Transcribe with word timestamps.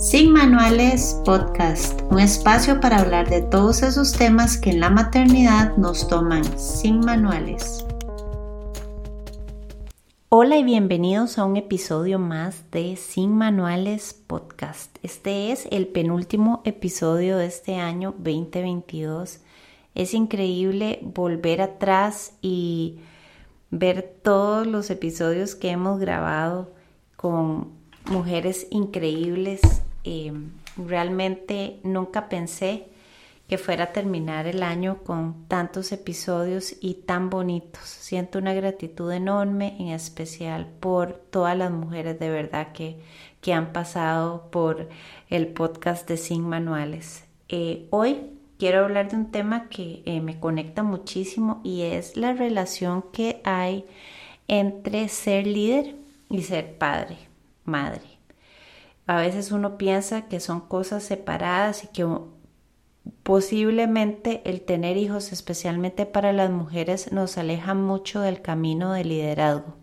Sin 0.00 0.32
Manuales 0.32 1.20
Podcast, 1.26 2.00
un 2.10 2.20
espacio 2.20 2.80
para 2.80 3.00
hablar 3.00 3.28
de 3.28 3.42
todos 3.42 3.82
esos 3.82 4.14
temas 4.14 4.56
que 4.56 4.70
en 4.70 4.80
la 4.80 4.88
maternidad 4.88 5.76
nos 5.76 6.08
toman 6.08 6.42
sin 6.58 7.00
manuales. 7.00 7.84
Hola 10.30 10.56
y 10.56 10.64
bienvenidos 10.64 11.36
a 11.36 11.44
un 11.44 11.58
episodio 11.58 12.18
más 12.18 12.70
de 12.70 12.96
Sin 12.96 13.36
Manuales 13.36 14.14
Podcast. 14.26 14.96
Este 15.02 15.52
es 15.52 15.68
el 15.70 15.86
penúltimo 15.86 16.62
episodio 16.64 17.36
de 17.36 17.44
este 17.44 17.76
año 17.76 18.14
2022. 18.16 19.40
Es 19.94 20.14
increíble 20.14 21.00
volver 21.02 21.60
atrás 21.60 22.32
y 22.40 23.00
ver 23.70 24.16
todos 24.22 24.66
los 24.66 24.88
episodios 24.88 25.54
que 25.54 25.68
hemos 25.68 26.00
grabado 26.00 26.70
con 27.16 27.78
mujeres 28.06 28.66
increíbles 28.70 29.60
Em, 30.04 30.50
realmente 30.76 31.80
nunca 31.82 32.28
pensé 32.28 32.86
que 33.50 33.58
fuera 33.58 33.84
a 33.84 33.92
terminar 33.92 34.46
el 34.46 34.62
año 34.62 34.98
con 35.02 35.48
tantos 35.48 35.90
episodios 35.90 36.76
y 36.80 36.94
tan 36.94 37.30
bonitos. 37.30 37.82
Siento 37.82 38.38
una 38.38 38.54
gratitud 38.54 39.10
enorme, 39.10 39.76
en 39.80 39.88
especial 39.88 40.68
por 40.78 41.14
todas 41.14 41.58
las 41.58 41.72
mujeres 41.72 42.20
de 42.20 42.30
verdad 42.30 42.70
que, 42.72 43.00
que 43.40 43.52
han 43.52 43.72
pasado 43.72 44.50
por 44.52 44.88
el 45.30 45.48
podcast 45.48 46.08
de 46.08 46.16
Sin 46.16 46.48
Manuales. 46.48 47.24
Eh, 47.48 47.88
hoy 47.90 48.20
quiero 48.56 48.84
hablar 48.84 49.10
de 49.10 49.16
un 49.16 49.32
tema 49.32 49.68
que 49.68 50.02
eh, 50.04 50.20
me 50.20 50.38
conecta 50.38 50.84
muchísimo 50.84 51.60
y 51.64 51.82
es 51.82 52.16
la 52.16 52.34
relación 52.34 53.02
que 53.12 53.40
hay 53.42 53.84
entre 54.46 55.08
ser 55.08 55.48
líder 55.48 55.96
y 56.28 56.42
ser 56.42 56.78
padre, 56.78 57.16
madre. 57.64 58.09
A 59.10 59.16
veces 59.16 59.50
uno 59.50 59.76
piensa 59.76 60.28
que 60.28 60.38
son 60.38 60.60
cosas 60.60 61.02
separadas 61.02 61.82
y 61.82 61.88
que 61.88 62.06
posiblemente 63.24 64.40
el 64.48 64.60
tener 64.60 64.96
hijos, 64.96 65.32
especialmente 65.32 66.06
para 66.06 66.32
las 66.32 66.48
mujeres, 66.50 67.10
nos 67.10 67.36
aleja 67.36 67.74
mucho 67.74 68.20
del 68.20 68.40
camino 68.40 68.92
de 68.92 69.02
liderazgo. 69.02 69.74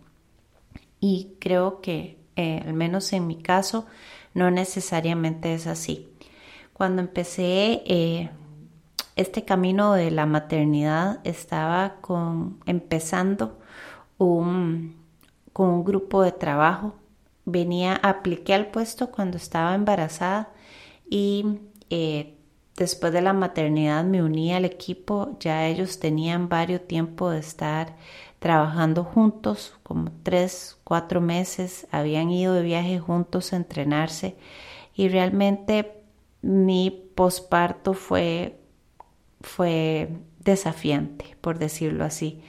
Y 1.02 1.34
creo 1.42 1.82
que, 1.82 2.18
eh, 2.38 2.64
al 2.66 2.72
menos 2.72 3.12
en 3.12 3.28
mi 3.28 3.36
caso, 3.36 3.86
no 4.34 4.50
necesariamente 4.50 5.54
es 5.54 5.68
así. 5.68 6.08
Cuando 6.72 7.02
empecé 7.02 7.84
eh, 7.86 8.30
este 9.18 9.44
camino 9.44 9.92
de 9.92 10.10
la 10.10 10.26
maternidad, 10.26 11.20
estaba 11.26 11.98
empezando 12.66 13.60
con 14.18 14.96
un 15.54 15.84
grupo 15.84 16.22
de 16.22 16.32
trabajo 16.32 16.96
venía, 17.48 17.96
apliqué 17.96 18.54
al 18.54 18.68
puesto 18.68 19.10
cuando 19.10 19.38
estaba 19.38 19.74
embarazada 19.74 20.50
y 21.10 21.60
eh, 21.90 22.36
después 22.76 23.14
de 23.14 23.22
la 23.22 23.32
maternidad 23.32 24.04
me 24.04 24.22
uní 24.22 24.54
al 24.54 24.66
equipo, 24.66 25.38
ya 25.40 25.66
ellos 25.66 26.00
tenían 26.00 26.50
varios 26.50 26.86
tiempo 26.86 27.30
de 27.30 27.40
estar 27.40 27.96
trabajando 28.40 29.06
juntos, 29.06 29.76
como 29.82 30.12
tres, 30.24 30.78
cuatro 30.84 31.22
meses, 31.22 31.88
habían 31.90 32.30
ido 32.30 32.54
de 32.54 32.64
viaje 32.64 33.00
juntos 33.00 33.54
a 33.54 33.56
entrenarse 33.56 34.36
y 34.94 35.08
realmente 35.08 36.04
mi 36.42 36.92
posparto 37.16 37.94
fue, 37.94 38.60
fue 39.40 40.10
desafiante, 40.40 41.38
por 41.40 41.60
decirlo 41.60 42.04
así. 42.04 42.42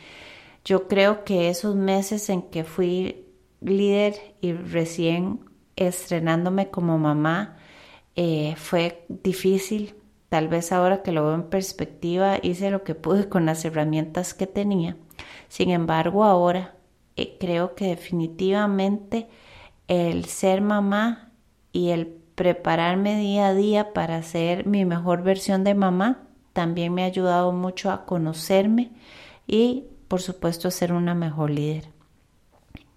Yo 0.64 0.88
creo 0.88 1.24
que 1.24 1.50
esos 1.50 1.76
meses 1.76 2.28
en 2.30 2.42
que 2.42 2.64
fui 2.64 3.27
líder 3.60 4.14
y 4.40 4.52
recién 4.52 5.40
estrenándome 5.76 6.70
como 6.70 6.98
mamá, 6.98 7.56
eh, 8.16 8.54
fue 8.56 9.04
difícil. 9.08 9.94
Tal 10.28 10.48
vez 10.48 10.72
ahora 10.72 11.02
que 11.02 11.12
lo 11.12 11.24
veo 11.24 11.34
en 11.34 11.44
perspectiva 11.44 12.38
hice 12.42 12.70
lo 12.70 12.84
que 12.84 12.94
pude 12.94 13.28
con 13.28 13.46
las 13.46 13.64
herramientas 13.64 14.34
que 14.34 14.46
tenía. 14.46 14.96
Sin 15.48 15.70
embargo, 15.70 16.24
ahora 16.24 16.74
eh, 17.16 17.36
creo 17.40 17.74
que 17.74 17.86
definitivamente 17.86 19.28
el 19.86 20.26
ser 20.26 20.60
mamá 20.60 21.32
y 21.72 21.90
el 21.90 22.06
prepararme 22.34 23.18
día 23.18 23.48
a 23.48 23.54
día 23.54 23.92
para 23.92 24.22
ser 24.22 24.66
mi 24.66 24.84
mejor 24.84 25.22
versión 25.22 25.64
de 25.64 25.74
mamá 25.74 26.22
también 26.52 26.94
me 26.94 27.02
ha 27.02 27.06
ayudado 27.06 27.52
mucho 27.52 27.90
a 27.90 28.04
conocerme 28.04 28.92
y 29.46 29.84
por 30.08 30.20
supuesto 30.20 30.68
a 30.68 30.70
ser 30.70 30.92
una 30.92 31.14
mejor 31.14 31.50
líder 31.50 31.97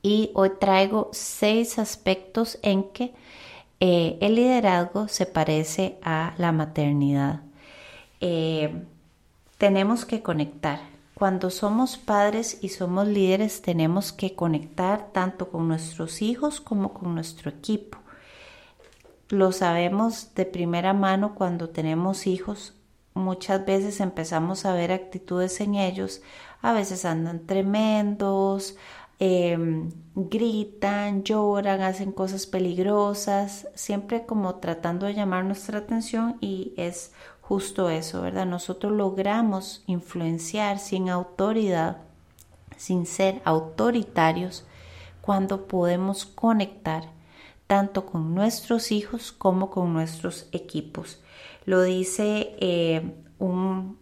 y 0.01 0.31
hoy 0.34 0.51
traigo 0.59 1.09
seis 1.13 1.79
aspectos 1.79 2.57
en 2.62 2.84
que 2.91 3.13
eh, 3.79 4.17
el 4.22 4.35
liderazgo 4.35 5.07
se 5.07 5.25
parece 5.25 5.97
a 6.03 6.34
la 6.38 6.51
maternidad. 6.51 7.41
Eh, 8.19 8.84
tenemos 9.57 10.06
que 10.06 10.22
conectar. 10.22 10.79
Cuando 11.13 11.51
somos 11.51 11.97
padres 11.97 12.57
y 12.63 12.69
somos 12.69 13.07
líderes 13.07 13.62
tenemos 13.62 14.12
que 14.12 14.34
conectar 14.34 15.12
tanto 15.12 15.50
con 15.50 15.67
nuestros 15.67 16.23
hijos 16.23 16.62
como 16.62 16.94
con 16.94 17.13
nuestro 17.13 17.51
equipo. 17.51 18.00
Lo 19.29 19.51
sabemos 19.51 20.33
de 20.35 20.45
primera 20.45 20.94
mano 20.94 21.35
cuando 21.35 21.69
tenemos 21.69 22.25
hijos. 22.28 22.73
Muchas 23.13 23.66
veces 23.66 24.00
empezamos 24.00 24.66
a 24.66 24.73
ver 24.73 24.91
actitudes 24.91 25.62
en 25.62 25.75
ellos. 25.75 26.22
A 26.62 26.73
veces 26.73 27.06
andan 27.06 27.45
tremendos, 27.45 28.75
Em, 29.23 29.91
gritan, 30.15 31.23
lloran, 31.23 31.81
hacen 31.81 32.11
cosas 32.11 32.47
peligrosas, 32.47 33.67
siempre 33.75 34.25
como 34.25 34.55
tratando 34.55 35.05
de 35.05 35.13
llamar 35.13 35.45
nuestra 35.45 35.77
atención 35.77 36.37
y 36.41 36.73
es 36.75 37.13
justo 37.39 37.91
eso, 37.91 38.23
¿verdad? 38.23 38.47
Nosotros 38.47 38.91
logramos 38.93 39.83
influenciar 39.85 40.79
sin 40.79 41.07
autoridad, 41.07 41.97
sin 42.77 43.05
ser 43.05 43.43
autoritarios, 43.45 44.65
cuando 45.21 45.67
podemos 45.67 46.25
conectar 46.25 47.03
tanto 47.67 48.07
con 48.07 48.33
nuestros 48.33 48.91
hijos 48.91 49.31
como 49.31 49.69
con 49.69 49.93
nuestros 49.93 50.47
equipos. 50.51 51.21
Lo 51.65 51.83
dice 51.83 52.55
eh, 52.59 53.13
un 53.38 54.00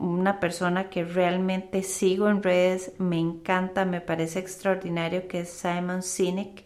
una 0.00 0.40
persona 0.40 0.88
que 0.88 1.04
realmente 1.04 1.82
sigo 1.82 2.28
en 2.28 2.42
redes, 2.42 2.92
me 2.98 3.18
encanta, 3.18 3.84
me 3.84 4.00
parece 4.00 4.38
extraordinario, 4.38 5.28
que 5.28 5.40
es 5.40 5.50
Simon 5.50 6.02
Sinek, 6.02 6.64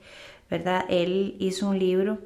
¿verdad? 0.48 0.84
Él 0.88 1.36
hizo 1.40 1.68
un 1.68 1.78
libro 1.78 2.18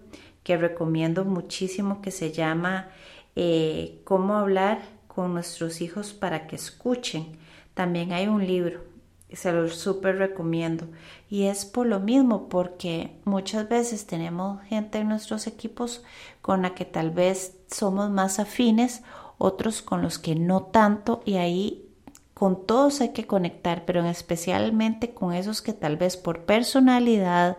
que 0.42 0.58
recomiendo 0.58 1.24
muchísimo 1.24 2.02
que 2.02 2.10
se 2.10 2.30
llama 2.30 2.90
eh, 3.36 4.00
Cómo 4.04 4.36
hablar 4.36 4.82
con 5.06 5.32
nuestros 5.32 5.80
hijos 5.80 6.12
para 6.12 6.46
que 6.46 6.56
escuchen. 6.56 7.38
También 7.72 8.12
hay 8.12 8.26
un 8.26 8.46
libro, 8.46 8.84
se 9.32 9.50
lo 9.50 9.66
súper 9.68 10.18
recomiendo. 10.18 10.88
Y 11.30 11.44
es 11.44 11.64
por 11.64 11.86
lo 11.86 12.00
mismo, 12.00 12.50
porque 12.50 13.16
muchas 13.24 13.66
veces 13.68 14.06
tenemos 14.06 14.62
gente 14.64 14.98
en 14.98 15.08
nuestros 15.08 15.46
equipos 15.46 16.04
con 16.42 16.62
la 16.62 16.74
que 16.74 16.84
tal 16.84 17.10
vez 17.10 17.56
somos 17.70 18.10
más 18.10 18.38
afines 18.38 19.02
otros 19.38 19.82
con 19.82 20.02
los 20.02 20.18
que 20.18 20.34
no 20.34 20.64
tanto 20.64 21.22
y 21.24 21.34
ahí 21.36 21.88
con 22.34 22.66
todos 22.66 23.00
hay 23.00 23.10
que 23.10 23.26
conectar, 23.26 23.84
pero 23.84 24.04
especialmente 24.04 25.10
con 25.10 25.32
esos 25.32 25.60
que 25.62 25.72
tal 25.72 25.96
vez 25.96 26.16
por 26.16 26.44
personalidad, 26.44 27.58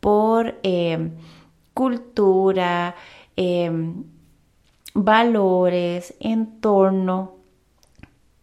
por 0.00 0.58
eh, 0.62 1.10
cultura, 1.72 2.96
em, 3.36 4.04
valores, 4.92 6.14
entorno, 6.20 7.36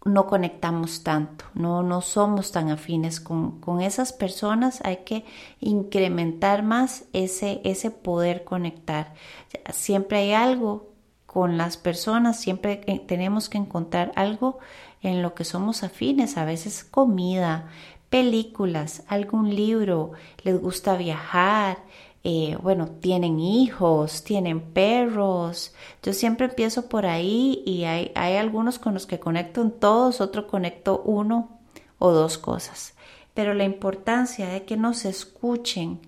no 0.05 0.25
conectamos 0.25 1.03
tanto, 1.03 1.45
no, 1.53 1.83
no 1.83 2.01
somos 2.01 2.51
tan 2.51 2.69
afines 2.71 3.19
con, 3.19 3.59
con, 3.59 3.81
esas 3.81 4.13
personas, 4.13 4.79
hay 4.83 4.97
que 5.05 5.25
incrementar 5.59 6.63
más 6.63 7.03
ese, 7.13 7.61
ese 7.63 7.91
poder 7.91 8.43
conectar. 8.45 9.13
Siempre 9.71 10.19
hay 10.19 10.31
algo 10.31 10.96
con 11.27 11.57
las 11.57 11.77
personas 11.77 12.39
siempre 12.39 12.77
tenemos 13.05 13.49
que 13.49 13.59
encontrar 13.59 14.11
algo 14.15 14.57
en 15.03 15.21
lo 15.21 15.35
que 15.35 15.43
somos 15.43 15.83
afines, 15.83 16.37
a 16.37 16.45
veces 16.45 16.83
comida, 16.83 17.67
películas, 18.09 19.03
algún 19.07 19.53
libro, 19.53 20.13
les 20.43 20.59
gusta 20.59 20.97
viajar, 20.97 21.77
eh, 22.23 22.57
bueno, 22.61 22.87
tienen 22.87 23.39
hijos, 23.39 24.23
tienen 24.23 24.61
perros. 24.61 25.73
Yo 26.01 26.13
siempre 26.13 26.47
empiezo 26.47 26.89
por 26.89 27.05
ahí 27.05 27.61
y 27.65 27.83
hay, 27.83 28.11
hay 28.15 28.37
algunos 28.37 28.79
con 28.79 28.93
los 28.93 29.05
que 29.05 29.19
conecto 29.19 29.61
en 29.61 29.71
todos, 29.71 30.21
otro 30.21 30.47
conecto 30.47 31.03
uno 31.05 31.59
o 31.99 32.11
dos 32.11 32.37
cosas. 32.37 32.95
Pero 33.33 33.53
la 33.53 33.65
importancia 33.65 34.47
de 34.47 34.63
que 34.63 34.77
nos 34.77 35.05
escuchen, 35.05 35.99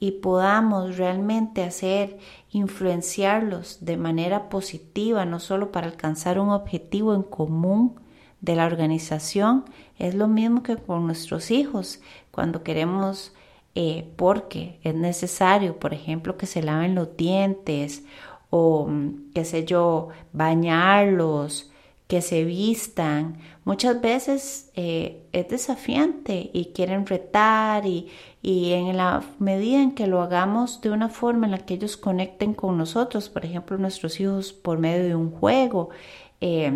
y 0.00 0.10
podamos 0.10 0.98
realmente 0.98 1.62
hacer, 1.62 2.18
influenciarlos 2.54 3.84
de 3.84 3.96
manera 3.96 4.48
positiva, 4.48 5.24
no 5.24 5.40
solo 5.40 5.72
para 5.72 5.88
alcanzar 5.88 6.38
un 6.38 6.50
objetivo 6.50 7.12
en 7.12 7.24
común 7.24 7.96
de 8.40 8.54
la 8.54 8.64
organización, 8.64 9.64
es 9.98 10.14
lo 10.14 10.28
mismo 10.28 10.62
que 10.62 10.76
con 10.76 11.04
nuestros 11.04 11.50
hijos. 11.50 12.00
Cuando 12.30 12.62
queremos 12.62 13.34
eh, 13.74 14.08
porque 14.14 14.78
es 14.84 14.94
necesario, 14.94 15.80
por 15.80 15.94
ejemplo, 15.94 16.36
que 16.36 16.46
se 16.46 16.62
laven 16.62 16.94
los 16.94 17.16
dientes 17.16 18.04
o, 18.50 18.86
mm, 18.86 19.32
qué 19.34 19.44
sé 19.44 19.64
yo, 19.64 20.10
bañarlos, 20.32 21.72
que 22.06 22.20
se 22.22 22.44
vistan. 22.44 23.38
Muchas 23.64 24.00
veces 24.00 24.70
eh, 24.74 25.26
es 25.32 25.48
desafiante 25.48 26.50
y 26.52 26.66
quieren 26.66 27.06
retar 27.06 27.86
y, 27.86 28.10
en 28.42 28.96
la 28.96 29.22
medida 29.38 29.82
en 29.82 29.92
que 29.92 30.06
lo 30.06 30.20
hagamos 30.20 30.82
de 30.82 30.90
una 30.90 31.08
forma 31.08 31.46
en 31.46 31.52
la 31.52 31.58
que 31.58 31.74
ellos 31.74 31.96
conecten 31.96 32.52
con 32.52 32.76
nosotros, 32.76 33.30
por 33.30 33.44
ejemplo, 33.44 33.78
nuestros 33.78 34.20
hijos 34.20 34.52
por 34.52 34.78
medio 34.78 35.04
de 35.04 35.14
un 35.14 35.30
juego, 35.30 35.88
eh, 36.42 36.72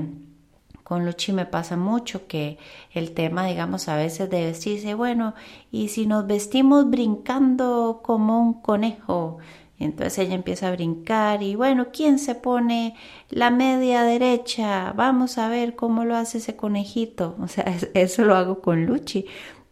con 0.88 1.04
Luchi 1.04 1.32
me 1.32 1.44
pasa 1.44 1.76
mucho 1.76 2.26
que 2.26 2.56
el 2.94 3.12
tema, 3.12 3.44
digamos, 3.44 3.90
a 3.90 3.96
veces 3.96 4.30
de 4.30 4.46
vestirse, 4.46 4.94
bueno, 4.94 5.34
y 5.70 5.88
si 5.88 6.06
nos 6.06 6.26
vestimos 6.26 6.88
brincando 6.88 8.00
como 8.02 8.40
un 8.40 8.54
conejo, 8.54 9.36
entonces 9.78 10.18
ella 10.18 10.34
empieza 10.34 10.68
a 10.68 10.72
brincar 10.72 11.42
y 11.42 11.54
bueno, 11.54 11.88
¿quién 11.92 12.18
se 12.18 12.34
pone 12.34 12.96
la 13.30 13.50
media 13.50 14.02
derecha? 14.02 14.92
Vamos 14.92 15.38
a 15.38 15.48
ver 15.48 15.76
cómo 15.76 16.04
lo 16.04 16.16
hace 16.16 16.38
ese 16.38 16.56
conejito. 16.56 17.36
O 17.42 17.48
sea, 17.48 17.64
eso 17.94 18.24
lo 18.24 18.34
hago 18.34 18.60
con 18.60 18.86
Luchi, 18.86 19.26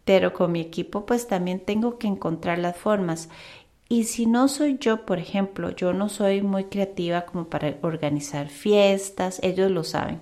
pero 0.05 0.33
con 0.33 0.53
mi 0.53 0.61
equipo 0.61 1.07
pues 1.07 1.27
también 1.27 1.61
tengo 1.61 1.99
que 1.99 2.07
encontrar 2.07 2.59
las 2.59 2.77
formas. 2.77 3.29
Y 3.89 4.05
si 4.05 4.27
no 4.27 4.49
soy 4.49 4.79
yo, 4.81 5.07
por 5.07 5.19
ejemplo, 5.19 5.71
yo 5.71 5.93
no 5.93 6.09
soy 6.09 6.43
muy 6.43 6.65
creativa 6.65 7.23
como 7.27 7.47
para 7.49 7.77
organizar 7.83 8.49
fiestas, 8.49 9.41
ellos 9.43 9.71
lo 9.71 9.85
saben 9.85 10.21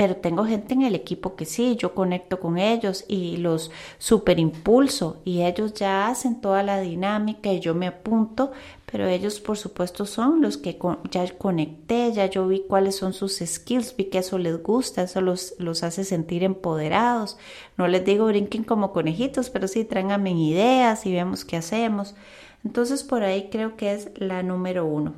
pero 0.00 0.16
tengo 0.16 0.46
gente 0.46 0.72
en 0.72 0.80
el 0.80 0.94
equipo 0.94 1.36
que 1.36 1.44
sí, 1.44 1.76
yo 1.76 1.94
conecto 1.94 2.40
con 2.40 2.56
ellos 2.56 3.04
y 3.06 3.36
los 3.36 3.70
superimpulso 3.98 5.20
y 5.26 5.42
ellos 5.42 5.74
ya 5.74 6.08
hacen 6.08 6.40
toda 6.40 6.62
la 6.62 6.80
dinámica 6.80 7.52
y 7.52 7.60
yo 7.60 7.74
me 7.74 7.86
apunto, 7.86 8.50
pero 8.90 9.06
ellos 9.06 9.40
por 9.40 9.56
supuesto 9.56 10.04
son 10.04 10.42
los 10.42 10.56
que 10.56 10.78
ya 11.10 11.38
conecté, 11.38 12.12
ya 12.12 12.26
yo 12.26 12.48
vi 12.48 12.64
cuáles 12.66 12.96
son 12.96 13.12
sus 13.12 13.38
skills, 13.38 13.94
vi 13.96 14.04
que 14.04 14.18
eso 14.18 14.36
les 14.38 14.60
gusta, 14.62 15.02
eso 15.02 15.20
los, 15.20 15.54
los 15.58 15.84
hace 15.84 16.04
sentir 16.04 16.42
empoderados. 16.42 17.38
No 17.76 17.86
les 17.86 18.04
digo 18.04 18.26
brinquen 18.26 18.64
como 18.64 18.92
conejitos, 18.92 19.48
pero 19.50 19.68
sí 19.68 19.84
tráiganme 19.84 20.32
ideas 20.32 21.06
y 21.06 21.12
vemos 21.12 21.44
qué 21.44 21.56
hacemos. 21.56 22.16
Entonces 22.64 23.04
por 23.04 23.22
ahí 23.22 23.48
creo 23.50 23.76
que 23.76 23.92
es 23.94 24.10
la 24.16 24.42
número 24.42 24.84
uno. 24.84 25.14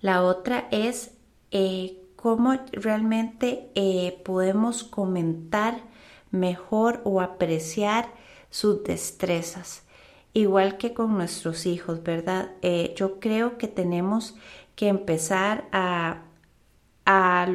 La 0.00 0.22
otra 0.22 0.68
es 0.70 1.10
eh, 1.50 1.98
cómo 2.16 2.54
realmente 2.72 3.70
eh, 3.74 4.20
podemos 4.24 4.84
comentar 4.84 5.80
mejor 6.30 7.02
o 7.04 7.20
apreciar 7.20 8.08
sus 8.50 8.84
destrezas. 8.84 9.82
Igual 10.34 10.76
que 10.76 10.94
con 10.94 11.16
nuestros 11.16 11.66
hijos, 11.66 12.02
¿verdad? 12.02 12.52
Eh, 12.62 12.94
yo 12.96 13.18
creo 13.20 13.58
que 13.58 13.68
tenemos 13.68 14.36
que 14.76 14.88
empezar 14.88 15.68
a, 15.72 16.22
a 17.06 17.48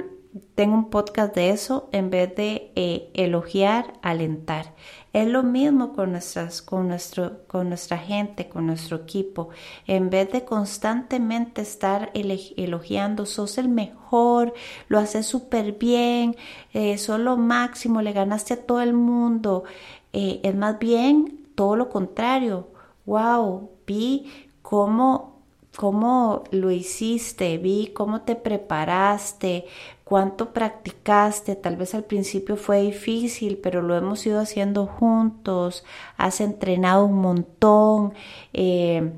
tengo 0.55 0.75
un 0.75 0.89
podcast 0.89 1.35
de 1.35 1.51
eso 1.51 1.89
en 1.91 2.09
vez 2.09 2.35
de 2.35 2.71
eh, 2.75 3.09
elogiar, 3.13 3.93
alentar. 4.01 4.73
Es 5.13 5.27
lo 5.27 5.43
mismo 5.43 5.93
con, 5.93 6.11
nuestras, 6.11 6.63
con, 6.63 6.87
nuestro, 6.87 7.45
con 7.47 7.69
nuestra 7.69 7.99
gente, 7.99 8.49
con 8.49 8.65
nuestro 8.65 8.97
equipo. 8.97 9.49
En 9.85 10.09
vez 10.09 10.31
de 10.31 10.43
constantemente 10.43 11.61
estar 11.61 12.11
elogiando, 12.15 13.27
sos 13.27 13.59
el 13.59 13.69
mejor, 13.69 14.53
lo 14.87 14.97
haces 14.97 15.27
súper 15.27 15.73
bien, 15.73 16.35
eh, 16.73 16.97
sos 16.97 17.19
lo 17.19 17.37
máximo, 17.37 18.01
le 18.01 18.13
ganaste 18.13 18.55
a 18.55 18.65
todo 18.65 18.81
el 18.81 18.93
mundo. 18.93 19.65
Eh, 20.13 20.39
es 20.43 20.55
más 20.55 20.79
bien 20.79 21.42
todo 21.55 21.75
lo 21.75 21.89
contrario. 21.89 22.67
Wow, 23.05 23.69
vi 23.85 24.31
cómo 24.61 25.33
cómo 25.75 26.43
lo 26.51 26.71
hiciste, 26.71 27.57
vi 27.57 27.87
cómo 27.93 28.21
te 28.21 28.35
preparaste, 28.35 29.65
cuánto 30.03 30.53
practicaste, 30.53 31.55
tal 31.55 31.77
vez 31.77 31.95
al 31.95 32.03
principio 32.03 32.57
fue 32.57 32.81
difícil, 32.81 33.57
pero 33.57 33.81
lo 33.81 33.95
hemos 33.95 34.25
ido 34.25 34.39
haciendo 34.39 34.85
juntos, 34.85 35.83
has 36.17 36.41
entrenado 36.41 37.05
un 37.05 37.15
montón, 37.15 38.13
eh, 38.53 39.11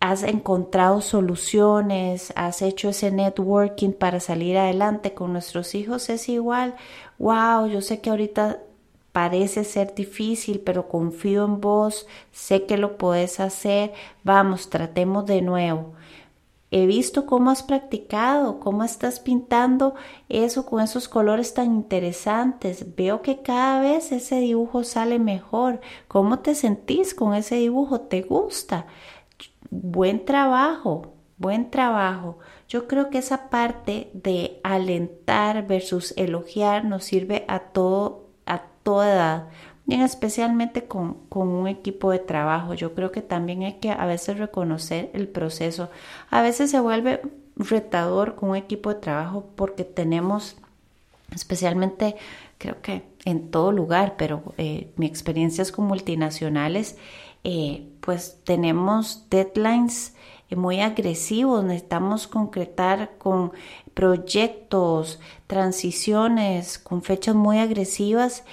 has 0.00 0.22
encontrado 0.22 1.00
soluciones, 1.00 2.32
has 2.34 2.62
hecho 2.62 2.88
ese 2.88 3.12
networking 3.12 3.92
para 3.92 4.18
salir 4.18 4.56
adelante 4.58 5.14
con 5.14 5.32
nuestros 5.32 5.74
hijos, 5.74 6.08
es 6.08 6.28
igual, 6.28 6.74
wow, 7.18 7.66
yo 7.66 7.82
sé 7.82 8.00
que 8.00 8.10
ahorita 8.10 8.60
parece 9.12 9.64
ser 9.64 9.94
difícil, 9.94 10.60
pero 10.60 10.88
confío 10.88 11.44
en 11.44 11.60
vos, 11.60 12.06
sé 12.32 12.66
que 12.66 12.76
lo 12.76 12.96
puedes 12.96 13.40
hacer, 13.40 13.92
vamos, 14.24 14.70
tratemos 14.70 15.26
de 15.26 15.42
nuevo. 15.42 15.94
He 16.72 16.86
visto 16.86 17.26
cómo 17.26 17.50
has 17.50 17.64
practicado, 17.64 18.60
cómo 18.60 18.84
estás 18.84 19.18
pintando 19.18 19.96
eso 20.28 20.66
con 20.66 20.80
esos 20.80 21.08
colores 21.08 21.52
tan 21.52 21.74
interesantes. 21.74 22.94
Veo 22.94 23.22
que 23.22 23.42
cada 23.42 23.80
vez 23.80 24.12
ese 24.12 24.38
dibujo 24.38 24.84
sale 24.84 25.18
mejor. 25.18 25.80
¿Cómo 26.06 26.38
te 26.38 26.54
sentís 26.54 27.12
con 27.12 27.34
ese 27.34 27.56
dibujo? 27.56 28.02
¿Te 28.02 28.22
gusta? 28.22 28.86
Buen 29.70 30.24
trabajo, 30.24 31.14
buen 31.38 31.70
trabajo. 31.70 32.38
Yo 32.68 32.86
creo 32.86 33.10
que 33.10 33.18
esa 33.18 33.50
parte 33.50 34.10
de 34.14 34.60
alentar 34.62 35.66
versus 35.66 36.14
elogiar 36.16 36.84
nos 36.84 37.02
sirve 37.02 37.44
a 37.48 37.58
todo, 37.58 38.29
toda 38.82 39.12
edad 39.12 39.44
especialmente 39.98 40.84
con, 40.84 41.16
un 41.30 41.66
equipo 41.66 42.10
de 42.12 42.18
trabajo. 42.18 42.74
Yo 42.74 42.94
creo 42.94 43.10
que 43.10 43.22
también 43.22 43.62
hay 43.62 43.74
que 43.74 43.90
a 43.90 44.06
veces 44.06 44.38
reconocer 44.38 45.10
el 45.14 45.28
proceso. 45.28 45.90
A 46.30 46.42
veces 46.42 46.70
se 46.70 46.80
vuelve 46.80 47.22
retador 47.56 48.36
con 48.36 48.50
un 48.50 48.56
equipo 48.56 48.90
de 48.90 49.00
trabajo 49.00 49.44
porque 49.56 49.84
tenemos, 49.84 50.56
especialmente 51.34 52.16
creo 52.58 52.80
que 52.82 53.02
en 53.24 53.50
todo 53.50 53.72
lugar, 53.72 54.14
pero 54.16 54.42
eh, 54.58 54.90
mi 54.96 55.06
experiencia 55.06 55.62
es 55.62 55.72
con 55.72 55.86
multinacionales, 55.86 56.96
eh, 57.42 57.86
pues 58.00 58.38
tenemos 58.44 59.26
deadlines 59.30 60.14
eh, 60.50 60.56
muy 60.56 60.80
agresivos, 60.80 61.64
necesitamos 61.64 62.28
concretar 62.28 63.12
con 63.18 63.52
proyectos, 64.00 65.20
transiciones, 65.46 66.78
con 66.78 67.02
fechas 67.02 67.34
muy 67.34 67.58
agresivas 67.58 68.44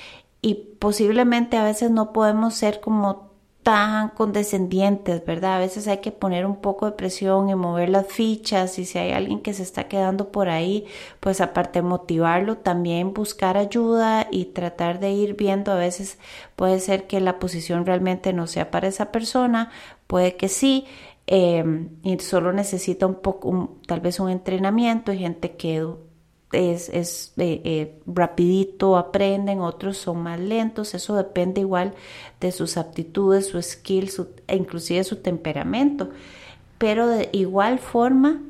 y 0.41 0.55
posiblemente 0.77 1.55
a 1.55 1.63
veces 1.63 1.89
no 1.89 2.11
podemos 2.11 2.53
ser 2.53 2.81
como 2.81 3.31
tan 3.63 4.09
condescendientes, 4.09 5.25
¿verdad? 5.25 5.55
A 5.55 5.59
veces 5.59 5.87
hay 5.87 5.99
que 5.99 6.11
poner 6.11 6.45
un 6.45 6.57
poco 6.57 6.85
de 6.85 6.91
presión 6.91 7.47
y 7.47 7.55
mover 7.55 7.87
las 7.87 8.07
fichas 8.07 8.77
y 8.77 8.83
si 8.83 8.99
hay 8.99 9.13
alguien 9.13 9.39
que 9.39 9.53
se 9.53 9.63
está 9.63 9.85
quedando 9.87 10.33
por 10.33 10.49
ahí, 10.49 10.85
pues 11.21 11.39
aparte 11.39 11.81
motivarlo, 11.81 12.57
también 12.57 13.13
buscar 13.13 13.55
ayuda 13.55 14.27
y 14.29 14.47
tratar 14.47 14.99
de 14.99 15.11
ir 15.11 15.35
viendo, 15.35 15.71
a 15.71 15.75
veces 15.75 16.19
puede 16.57 16.81
ser 16.81 17.07
que 17.07 17.21
la 17.21 17.39
posición 17.39 17.85
realmente 17.85 18.33
no 18.33 18.47
sea 18.47 18.69
para 18.69 18.89
esa 18.89 19.13
persona, 19.13 19.71
puede 20.07 20.35
que 20.35 20.49
sí, 20.49 20.85
eh, 21.27 21.89
y 22.03 22.19
solo 22.19 22.53
necesita 22.53 23.05
un 23.05 23.15
poco, 23.15 23.77
tal 23.85 23.99
vez 23.99 24.19
un 24.19 24.29
entrenamiento 24.29 25.11
y 25.11 25.19
gente 25.19 25.57
que 25.57 25.85
es, 26.53 26.87
es 26.89 27.33
eh, 27.37 27.61
eh, 27.65 27.99
rapidito, 28.07 28.97
aprenden, 28.97 29.59
otros 29.59 29.97
son 29.97 30.23
más 30.23 30.39
lentos, 30.39 30.93
eso 30.93 31.15
depende 31.15 31.61
igual 31.61 31.93
de 32.39 32.53
sus 32.53 32.77
aptitudes, 32.77 33.47
su 33.47 33.61
skill, 33.61 34.09
su, 34.09 34.29
e 34.47 34.55
inclusive 34.55 35.03
su 35.03 35.17
temperamento. 35.17 36.09
Pero 36.77 37.07
de 37.07 37.29
igual 37.33 37.79
forma, 37.79 38.41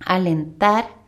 alentar 0.00 1.03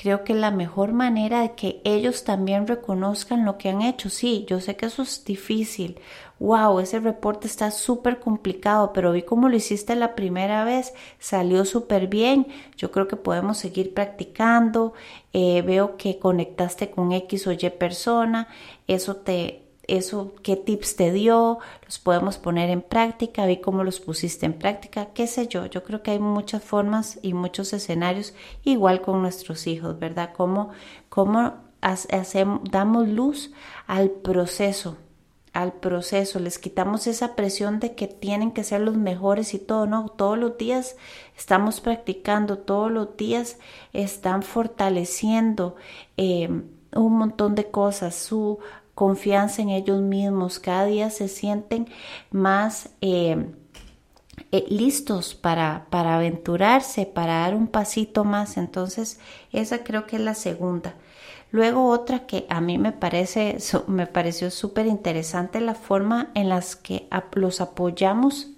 Creo 0.00 0.24
que 0.24 0.32
la 0.32 0.50
mejor 0.50 0.94
manera 0.94 1.42
de 1.42 1.54
que 1.54 1.82
ellos 1.84 2.24
también 2.24 2.66
reconozcan 2.66 3.44
lo 3.44 3.58
que 3.58 3.68
han 3.68 3.82
hecho, 3.82 4.08
sí, 4.08 4.46
yo 4.48 4.58
sé 4.58 4.74
que 4.74 4.86
eso 4.86 5.02
es 5.02 5.26
difícil. 5.26 6.00
Wow, 6.38 6.80
ese 6.80 7.00
reporte 7.00 7.46
está 7.46 7.70
súper 7.70 8.18
complicado, 8.18 8.94
pero 8.94 9.12
vi 9.12 9.20
cómo 9.20 9.50
lo 9.50 9.56
hiciste 9.56 9.94
la 9.96 10.14
primera 10.14 10.64
vez, 10.64 10.94
salió 11.18 11.66
súper 11.66 12.06
bien. 12.06 12.46
Yo 12.78 12.90
creo 12.92 13.08
que 13.08 13.16
podemos 13.16 13.58
seguir 13.58 13.92
practicando. 13.92 14.94
Eh, 15.34 15.60
veo 15.66 15.98
que 15.98 16.18
conectaste 16.18 16.90
con 16.90 17.12
X 17.12 17.46
o 17.46 17.52
Y 17.52 17.68
persona, 17.78 18.48
eso 18.86 19.16
te, 19.16 19.69
eso, 19.96 20.34
qué 20.42 20.56
tips 20.56 20.96
te 20.96 21.12
dio, 21.12 21.58
los 21.84 21.98
podemos 21.98 22.38
poner 22.38 22.70
en 22.70 22.82
práctica, 22.82 23.46
vi 23.46 23.60
cómo 23.60 23.84
los 23.84 24.00
pusiste 24.00 24.46
en 24.46 24.54
práctica, 24.54 25.08
qué 25.14 25.26
sé 25.26 25.48
yo. 25.48 25.66
Yo 25.66 25.82
creo 25.82 26.02
que 26.02 26.12
hay 26.12 26.18
muchas 26.18 26.62
formas 26.62 27.18
y 27.22 27.34
muchos 27.34 27.72
escenarios, 27.72 28.34
igual 28.64 29.00
con 29.00 29.22
nuestros 29.22 29.66
hijos, 29.66 29.98
¿verdad? 29.98 30.32
Cómo, 30.36 30.70
cómo 31.08 31.54
hacemos, 31.80 32.60
damos 32.70 33.08
luz 33.08 33.52
al 33.86 34.10
proceso, 34.10 34.96
al 35.52 35.72
proceso, 35.72 36.38
les 36.38 36.58
quitamos 36.58 37.06
esa 37.06 37.34
presión 37.34 37.80
de 37.80 37.94
que 37.94 38.06
tienen 38.06 38.52
que 38.52 38.62
ser 38.62 38.82
los 38.82 38.96
mejores 38.96 39.54
y 39.54 39.58
todo, 39.58 39.86
no, 39.86 40.08
todos 40.08 40.38
los 40.38 40.56
días 40.56 40.96
estamos 41.36 41.80
practicando, 41.80 42.58
todos 42.58 42.90
los 42.90 43.16
días 43.16 43.58
están 43.92 44.42
fortaleciendo 44.42 45.74
eh, 46.16 46.48
un 46.92 47.18
montón 47.18 47.54
de 47.54 47.70
cosas, 47.70 48.14
su 48.14 48.58
confianza 49.00 49.62
en 49.62 49.70
ellos 49.70 50.02
mismos, 50.02 50.58
cada 50.58 50.84
día 50.84 51.08
se 51.08 51.28
sienten 51.28 51.88
más 52.30 52.90
eh, 53.00 53.46
eh, 54.52 54.66
listos 54.68 55.34
para, 55.34 55.86
para 55.88 56.16
aventurarse, 56.16 57.06
para 57.06 57.38
dar 57.38 57.54
un 57.54 57.66
pasito 57.66 58.24
más. 58.24 58.58
Entonces, 58.58 59.18
esa 59.52 59.84
creo 59.84 60.06
que 60.06 60.16
es 60.16 60.22
la 60.22 60.34
segunda. 60.34 60.96
Luego 61.50 61.88
otra 61.88 62.26
que 62.26 62.44
a 62.50 62.60
mí 62.60 62.76
me 62.76 62.92
parece, 62.92 63.56
me 63.86 64.06
pareció 64.06 64.50
súper 64.50 64.86
interesante 64.86 65.62
la 65.62 65.74
forma 65.74 66.30
en 66.34 66.50
las 66.50 66.76
que 66.76 67.08
los 67.32 67.62
apoyamos 67.62 68.48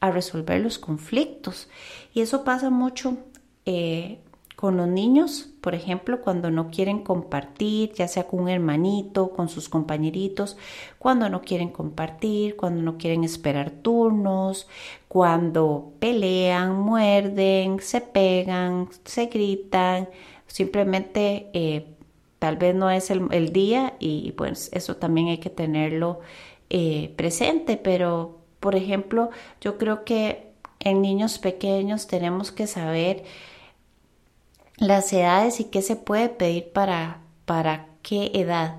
a 0.00 0.10
resolver 0.10 0.60
los 0.60 0.80
conflictos. 0.80 1.68
Y 2.12 2.22
eso 2.22 2.42
pasa 2.42 2.70
mucho 2.70 3.18
eh, 3.66 4.18
con 4.62 4.76
los 4.76 4.86
niños, 4.86 5.48
por 5.60 5.74
ejemplo, 5.74 6.20
cuando 6.20 6.52
no 6.52 6.70
quieren 6.70 7.02
compartir, 7.02 7.94
ya 7.94 8.06
sea 8.06 8.28
con 8.28 8.42
un 8.42 8.48
hermanito, 8.48 9.30
con 9.32 9.48
sus 9.48 9.68
compañeritos, 9.68 10.56
cuando 11.00 11.28
no 11.28 11.42
quieren 11.42 11.70
compartir, 11.70 12.54
cuando 12.54 12.80
no 12.80 12.96
quieren 12.96 13.24
esperar 13.24 13.72
turnos, 13.72 14.68
cuando 15.08 15.94
pelean, 15.98 16.76
muerden, 16.76 17.80
se 17.80 18.02
pegan, 18.02 18.88
se 19.04 19.26
gritan, 19.26 20.08
simplemente 20.46 21.50
eh, 21.54 21.88
tal 22.38 22.56
vez 22.56 22.72
no 22.72 22.88
es 22.88 23.10
el, 23.10 23.52
día 23.52 23.94
y 23.98 24.30
pues 24.36 24.70
eso 24.72 24.94
también 24.94 25.26
hay 25.26 25.38
que 25.38 25.50
tenerlo 25.50 26.20
eh, 26.70 27.12
presente, 27.16 27.76
pero 27.76 28.38
por 28.60 28.76
ejemplo, 28.76 29.30
yo 29.60 29.76
creo 29.76 30.04
que 30.04 30.52
en 30.78 31.02
niños 31.02 31.40
pequeños 31.40 32.06
tenemos 32.06 32.52
que 32.52 32.68
saber 32.68 33.24
las 34.76 35.12
edades 35.12 35.60
y 35.60 35.64
qué 35.64 35.82
se 35.82 35.96
puede 35.96 36.28
pedir 36.28 36.72
para, 36.72 37.20
para 37.44 37.86
qué 38.02 38.30
edad. 38.34 38.78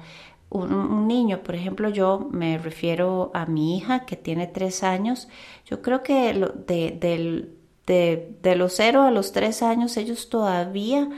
Un, 0.50 1.08
niño, 1.08 1.42
por 1.42 1.56
ejemplo, 1.56 1.90
yo 1.90 2.28
me 2.32 2.60
refiero 2.60 3.32
a 3.34 3.48
mi 3.48 3.78
hija 3.78 4.06
que 4.06 4.16
tiene 4.16 4.46
tres 4.46 4.84
años, 4.84 5.28
yo 5.66 5.82
creo 5.82 6.04
que 6.04 6.34
de, 6.68 7.50
de, 7.88 8.56
los 8.56 8.74
cero 8.76 9.02
a 9.02 9.12
los 9.12 9.32
tres 9.32 9.64
años 9.64 9.98
ellos 9.98 10.30
todavía 10.30 11.10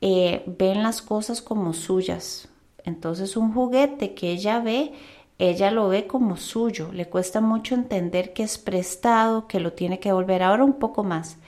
eh, 0.00 0.42
ven 0.58 0.82
las 0.82 1.02
cosas 1.02 1.40
como 1.40 1.72
suyas. 1.72 2.48
Entonces 2.84 3.36
un 3.36 3.52
juguete 3.52 4.14
que 4.14 4.30
ella 4.32 4.58
ve 4.58 4.92
ella 5.40 5.70
lo 5.70 5.88
ve 5.88 6.06
como 6.06 6.36
suyo, 6.36 6.92
le 6.92 7.06
cuesta 7.08 7.40
mucho 7.40 7.74
entender 7.74 8.34
que 8.34 8.42
es 8.42 8.58
prestado, 8.58 9.46
que 9.46 9.58
lo 9.58 9.72
tiene 9.72 9.98
que 9.98 10.12
volver. 10.12 10.42
Ahora 10.42 10.64
un 10.64 10.74
poco 10.74 11.02
más, 11.02 11.38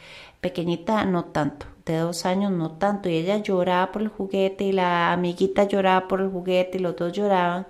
pequeñita 0.40 1.04
no 1.04 1.26
tanto, 1.26 1.66
de 1.84 1.96
dos 1.96 2.26
años 2.26 2.52
no 2.52 2.72
tanto, 2.72 3.08
y 3.08 3.16
ella 3.16 3.38
lloraba 3.38 3.92
por 3.92 4.02
el 4.02 4.08
juguete 4.08 4.64
y 4.64 4.72
la 4.72 5.12
amiguita 5.12 5.64
lloraba 5.64 6.08
por 6.08 6.20
el 6.20 6.28
juguete 6.28 6.78
y 6.78 6.80
los 6.80 6.96
dos 6.96 7.12
lloraban. 7.12 7.66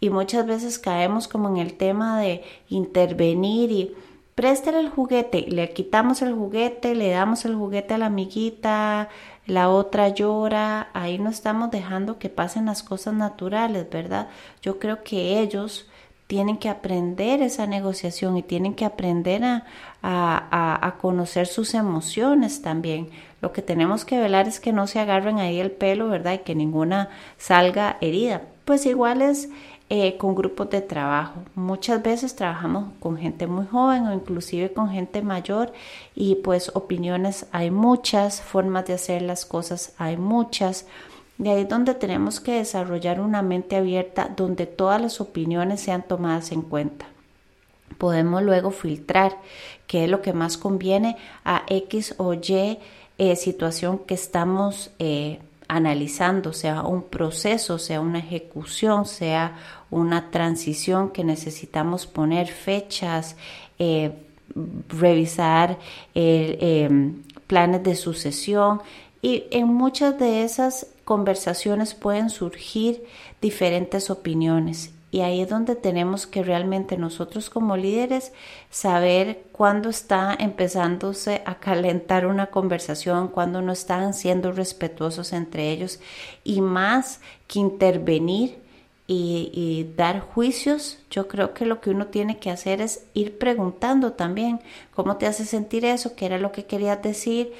Y 0.00 0.10
muchas 0.10 0.46
veces 0.46 0.78
caemos 0.78 1.28
como 1.28 1.48
en 1.48 1.56
el 1.56 1.74
tema 1.74 2.20
de 2.20 2.44
intervenir 2.68 3.72
y 3.72 3.94
préstale 4.36 4.78
el 4.78 4.90
juguete, 4.90 5.46
le 5.48 5.72
quitamos 5.72 6.22
el 6.22 6.32
juguete, 6.34 6.94
le 6.94 7.10
damos 7.10 7.44
el 7.44 7.56
juguete 7.56 7.94
a 7.94 7.98
la 7.98 8.06
amiguita, 8.06 9.08
la 9.46 9.68
otra 9.70 10.10
llora, 10.10 10.90
ahí 10.94 11.18
no 11.18 11.30
estamos 11.30 11.72
dejando 11.72 12.18
que 12.18 12.28
pasen 12.28 12.66
las 12.66 12.84
cosas 12.84 13.14
naturales, 13.14 13.88
¿verdad? 13.90 14.28
Yo 14.62 14.78
creo 14.78 15.02
que 15.02 15.40
ellos 15.40 15.88
tienen 16.28 16.58
que 16.58 16.68
aprender 16.68 17.40
esa 17.40 17.66
negociación 17.66 18.36
y 18.36 18.42
tienen 18.42 18.74
que 18.74 18.84
aprender 18.84 19.42
a, 19.42 19.64
a, 20.02 20.94
conocer 21.00 21.46
sus 21.46 21.72
emociones 21.72 22.60
también. 22.60 23.08
Lo 23.40 23.52
que 23.52 23.62
tenemos 23.62 24.04
que 24.04 24.18
velar 24.18 24.48
es 24.48 24.58
que 24.58 24.72
no 24.72 24.86
se 24.86 24.98
agarren 24.98 25.38
ahí 25.38 25.60
el 25.60 25.70
pelo, 25.70 26.08
¿verdad? 26.08 26.34
Y 26.34 26.38
que 26.38 26.54
ninguna 26.54 27.10
salga 27.36 27.96
herida. 28.00 28.42
Pues 28.64 28.84
igual 28.84 29.22
es 29.22 29.48
eh, 29.90 30.18
con 30.18 30.34
grupos 30.34 30.68
de 30.68 30.82
trabajo. 30.82 31.40
Muchas 31.54 32.02
veces 32.02 32.36
trabajamos 32.36 32.92
con 33.00 33.16
gente 33.16 33.46
muy 33.46 33.64
joven 33.66 34.06
o 34.06 34.12
inclusive 34.12 34.70
con 34.70 34.90
gente 34.90 35.22
mayor 35.22 35.72
y 36.14 36.34
pues 36.34 36.70
opiniones 36.74 37.46
hay 37.52 37.70
muchas, 37.70 38.42
formas 38.42 38.84
de 38.84 38.92
hacer 38.92 39.22
las 39.22 39.46
cosas 39.46 39.94
hay 39.96 40.18
muchas. 40.18 40.84
De 41.38 41.50
ahí 41.50 41.62
es 41.62 41.68
donde 41.70 41.94
tenemos 41.94 42.38
que 42.38 42.52
desarrollar 42.52 43.18
una 43.18 43.40
mente 43.40 43.76
abierta 43.76 44.28
donde 44.36 44.66
todas 44.66 45.00
las 45.00 45.22
opiniones 45.22 45.80
sean 45.80 46.02
tomadas 46.02 46.52
en 46.52 46.60
cuenta. 46.60 47.06
Podemos 47.96 48.42
luego 48.42 48.70
filtrar 48.70 49.38
qué 49.88 50.04
es 50.04 50.10
lo 50.10 50.22
que 50.22 50.32
más 50.32 50.56
conviene 50.56 51.16
a 51.44 51.64
X 51.66 52.14
o 52.18 52.34
Y 52.34 52.78
eh, 53.18 53.34
situación 53.34 53.98
que 53.98 54.14
estamos 54.14 54.92
eh, 55.00 55.40
analizando, 55.66 56.52
sea 56.52 56.82
un 56.82 57.02
proceso, 57.02 57.78
sea 57.80 58.00
una 58.00 58.20
ejecución, 58.20 59.06
sea 59.06 59.58
una 59.90 60.30
transición 60.30 61.10
que 61.10 61.24
necesitamos 61.24 62.06
poner 62.06 62.46
fechas, 62.46 63.34
eh, 63.80 64.12
revisar 64.88 65.78
em, 66.14 67.22
planes 67.46 67.82
de 67.82 67.96
sucesión 67.96 68.80
y 69.20 69.44
en 69.50 69.66
muchas 69.66 70.18
de 70.18 70.44
esas 70.44 70.86
conversaciones 71.04 71.94
pueden 71.94 72.30
surgir 72.30 73.04
diferentes 73.40 74.10
opiniones 74.10 74.92
y 75.10 75.20
ahí 75.20 75.40
es 75.40 75.48
donde 75.48 75.74
tenemos 75.74 76.26
que 76.26 76.42
realmente 76.42 76.98
nosotros 76.98 77.48
como 77.48 77.76
líderes 77.76 78.32
saber 78.70 79.44
cuándo 79.52 79.88
está 79.88 80.36
empezándose 80.38 81.42
a 81.46 81.54
calentar 81.54 82.26
una 82.26 82.48
conversación, 82.48 83.28
cuándo 83.28 83.62
no 83.62 83.72
están 83.72 84.12
siendo 84.12 84.52
respetuosos 84.52 85.32
entre 85.32 85.70
ellos 85.70 85.98
y 86.44 86.60
más 86.60 87.20
que 87.46 87.60
intervenir 87.60 88.58
y, 89.10 89.86
dar 89.96 90.20
juicios, 90.20 90.98
yo 91.10 91.28
creo 91.28 91.54
que 91.54 91.64
lo 91.64 91.80
que 91.80 91.88
uno 91.88 92.08
tiene 92.08 92.38
que 92.38 92.50
hacer 92.50 92.82
es 92.82 93.06
ir 93.14 93.38
preguntando 93.38 94.12
también 94.12 94.60
cómo 94.94 95.16
te 95.16 95.26
hace 95.26 95.46
sentir 95.46 95.86
eso, 95.86 96.14
qué 96.14 96.26
era 96.26 96.36
lo 96.36 96.52
que 96.52 96.66
querías 96.66 97.00
decir, 97.00 97.54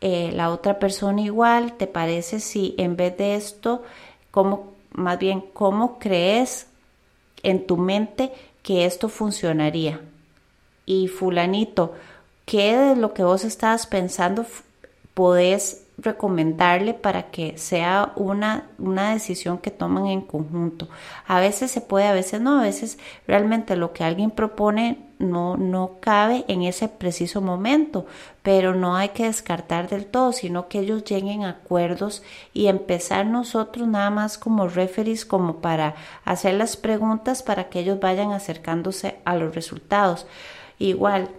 eh, 0.00 0.30
la 0.32 0.48
otra 0.50 0.78
persona 0.78 1.20
igual, 1.20 1.74
¿te 1.74 1.86
parece 1.86 2.40
si 2.40 2.74
en 2.78 2.96
vez 2.96 3.18
de 3.18 3.34
esto, 3.34 3.82
cómo, 4.30 4.72
más 4.92 5.18
bien, 5.18 5.44
cómo 5.52 5.98
crees 5.98 6.68
en 7.44 7.66
tu 7.66 7.76
mente 7.76 8.32
que 8.62 8.84
esto 8.84 9.08
funcionaría? 9.08 10.00
Y 10.86 11.08
fulanito, 11.08 11.94
¿qué 12.44 12.76
de 12.76 12.96
lo 12.96 13.14
que 13.14 13.22
vos 13.22 13.44
estabas 13.44 13.86
pensando 13.86 14.44
podés 15.14 15.83
recomendarle 16.04 16.94
para 16.94 17.30
que 17.30 17.58
sea 17.58 18.12
una, 18.16 18.70
una 18.78 19.12
decisión 19.12 19.58
que 19.58 19.70
tomen 19.70 20.06
en 20.06 20.20
conjunto. 20.20 20.88
A 21.26 21.40
veces 21.40 21.70
se 21.70 21.80
puede, 21.80 22.06
a 22.06 22.12
veces 22.12 22.40
no, 22.40 22.60
a 22.60 22.62
veces 22.62 22.98
realmente 23.26 23.76
lo 23.76 23.92
que 23.92 24.04
alguien 24.04 24.30
propone 24.30 24.98
no, 25.18 25.56
no 25.56 25.96
cabe 26.00 26.44
en 26.48 26.62
ese 26.62 26.88
preciso 26.88 27.40
momento, 27.40 28.06
pero 28.42 28.74
no 28.74 28.96
hay 28.96 29.10
que 29.10 29.24
descartar 29.24 29.88
del 29.88 30.06
todo, 30.06 30.32
sino 30.32 30.68
que 30.68 30.80
ellos 30.80 31.04
lleguen 31.04 31.44
a 31.44 31.50
acuerdos 31.50 32.22
y 32.52 32.66
empezar 32.66 33.26
nosotros 33.26 33.88
nada 33.88 34.10
más 34.10 34.38
como 34.38 34.68
referees, 34.68 35.24
como 35.24 35.56
para 35.56 35.94
hacer 36.24 36.54
las 36.54 36.76
preguntas 36.76 37.42
para 37.42 37.68
que 37.68 37.80
ellos 37.80 38.00
vayan 38.00 38.32
acercándose 38.32 39.16
a 39.24 39.36
los 39.36 39.54
resultados. 39.54 40.26
Igual, 40.78 41.30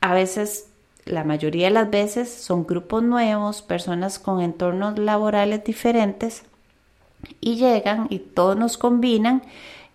a 0.00 0.14
veces 0.14 0.68
la 1.04 1.24
mayoría 1.24 1.66
de 1.66 1.72
las 1.72 1.90
veces 1.90 2.32
son 2.32 2.66
grupos 2.66 3.02
nuevos, 3.02 3.62
personas 3.62 4.18
con 4.18 4.40
entornos 4.40 4.98
laborales 4.98 5.64
diferentes 5.64 6.44
y 7.40 7.56
llegan 7.56 8.06
y 8.10 8.18
todos 8.18 8.56
nos 8.56 8.78
combinan 8.78 9.42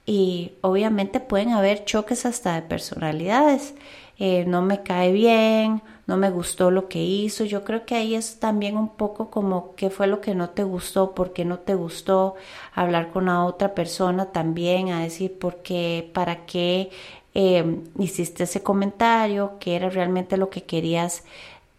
y 0.06 0.54
obviamente 0.62 1.20
pueden 1.20 1.52
haber 1.52 1.86
choques 1.86 2.26
hasta 2.26 2.56
de 2.56 2.62
personalidades. 2.64 3.76
Eh, 4.18 4.44
no 4.46 4.62
me 4.62 4.84
cae 4.84 5.14
bien, 5.14 5.82
no 6.06 6.18
me 6.18 6.30
gustó 6.30 6.72
lo 6.72 6.90
que 6.90 7.02
hizo. 7.02 7.46
Yo 7.46 7.64
creo 7.64 7.86
que 7.86 7.96
ahí 7.96 8.16
es 8.16 8.40
también 8.40 8.76
un 8.76 8.90
poco 8.90 9.30
como 9.30 9.76
qué 9.76 9.90
fue 9.90 10.08
lo 10.08 10.20
que 10.20 10.36
no 10.36 10.50
te 10.50 10.64
gustó, 10.64 11.16
por 11.16 11.32
qué 11.32 11.46
no 11.46 11.60
te 11.60 11.76
gustó, 11.76 12.36
hablar 12.74 13.12
con 13.12 13.28
la 13.28 13.46
otra 13.46 13.76
persona 13.76 14.26
también, 14.32 14.90
a 14.90 15.02
decir 15.02 15.40
por 15.40 15.58
qué, 15.62 16.10
para 16.14 16.46
qué 16.46 16.90
eh, 17.42 17.80
hiciste 17.98 18.44
ese 18.44 18.62
comentario, 18.62 19.54
qué 19.62 19.78
era 19.78 19.90
realmente 19.90 20.36
lo 20.36 20.50
que 20.50 20.64
querías 20.64 21.24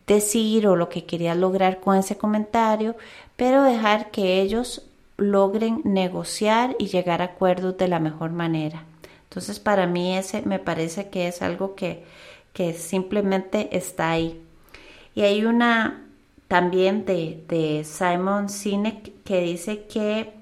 decir 0.07 0.67
o 0.67 0.75
lo 0.75 0.89
que 0.89 1.05
querías 1.05 1.37
lograr 1.37 1.81
con 1.81 1.99
ese 1.99 2.17
comentario, 2.17 2.97
pero 3.37 3.63
dejar 3.63 4.11
que 4.11 4.41
ellos 4.41 4.87
logren 5.19 5.83
negociar 5.85 6.77
y 6.79 6.87
llegar 6.87 7.21
a 7.21 7.27
acuerdos 7.27 7.77
de 7.77 7.89
la 7.89 8.01
mejor 8.01 8.31
manera. 8.31 8.85
Entonces 9.25 9.61
para 9.61 9.87
mí 9.87 10.17
ese 10.17 10.41
me 10.41 10.61
parece 10.61 11.11
que 11.11 11.29
es 11.29 11.43
algo 11.43 11.75
que, 11.75 12.05
que 12.55 12.73
simplemente 12.73 13.77
está 13.77 14.13
ahí. 14.13 14.41
Y 15.15 15.21
hay 15.23 15.45
una 15.45 16.07
también 16.49 17.05
de, 17.05 17.45
de 17.49 17.85
Simon 17.85 18.49
Sinek 18.49 19.13
que 19.25 19.43
dice 19.43 19.85
que 19.85 20.33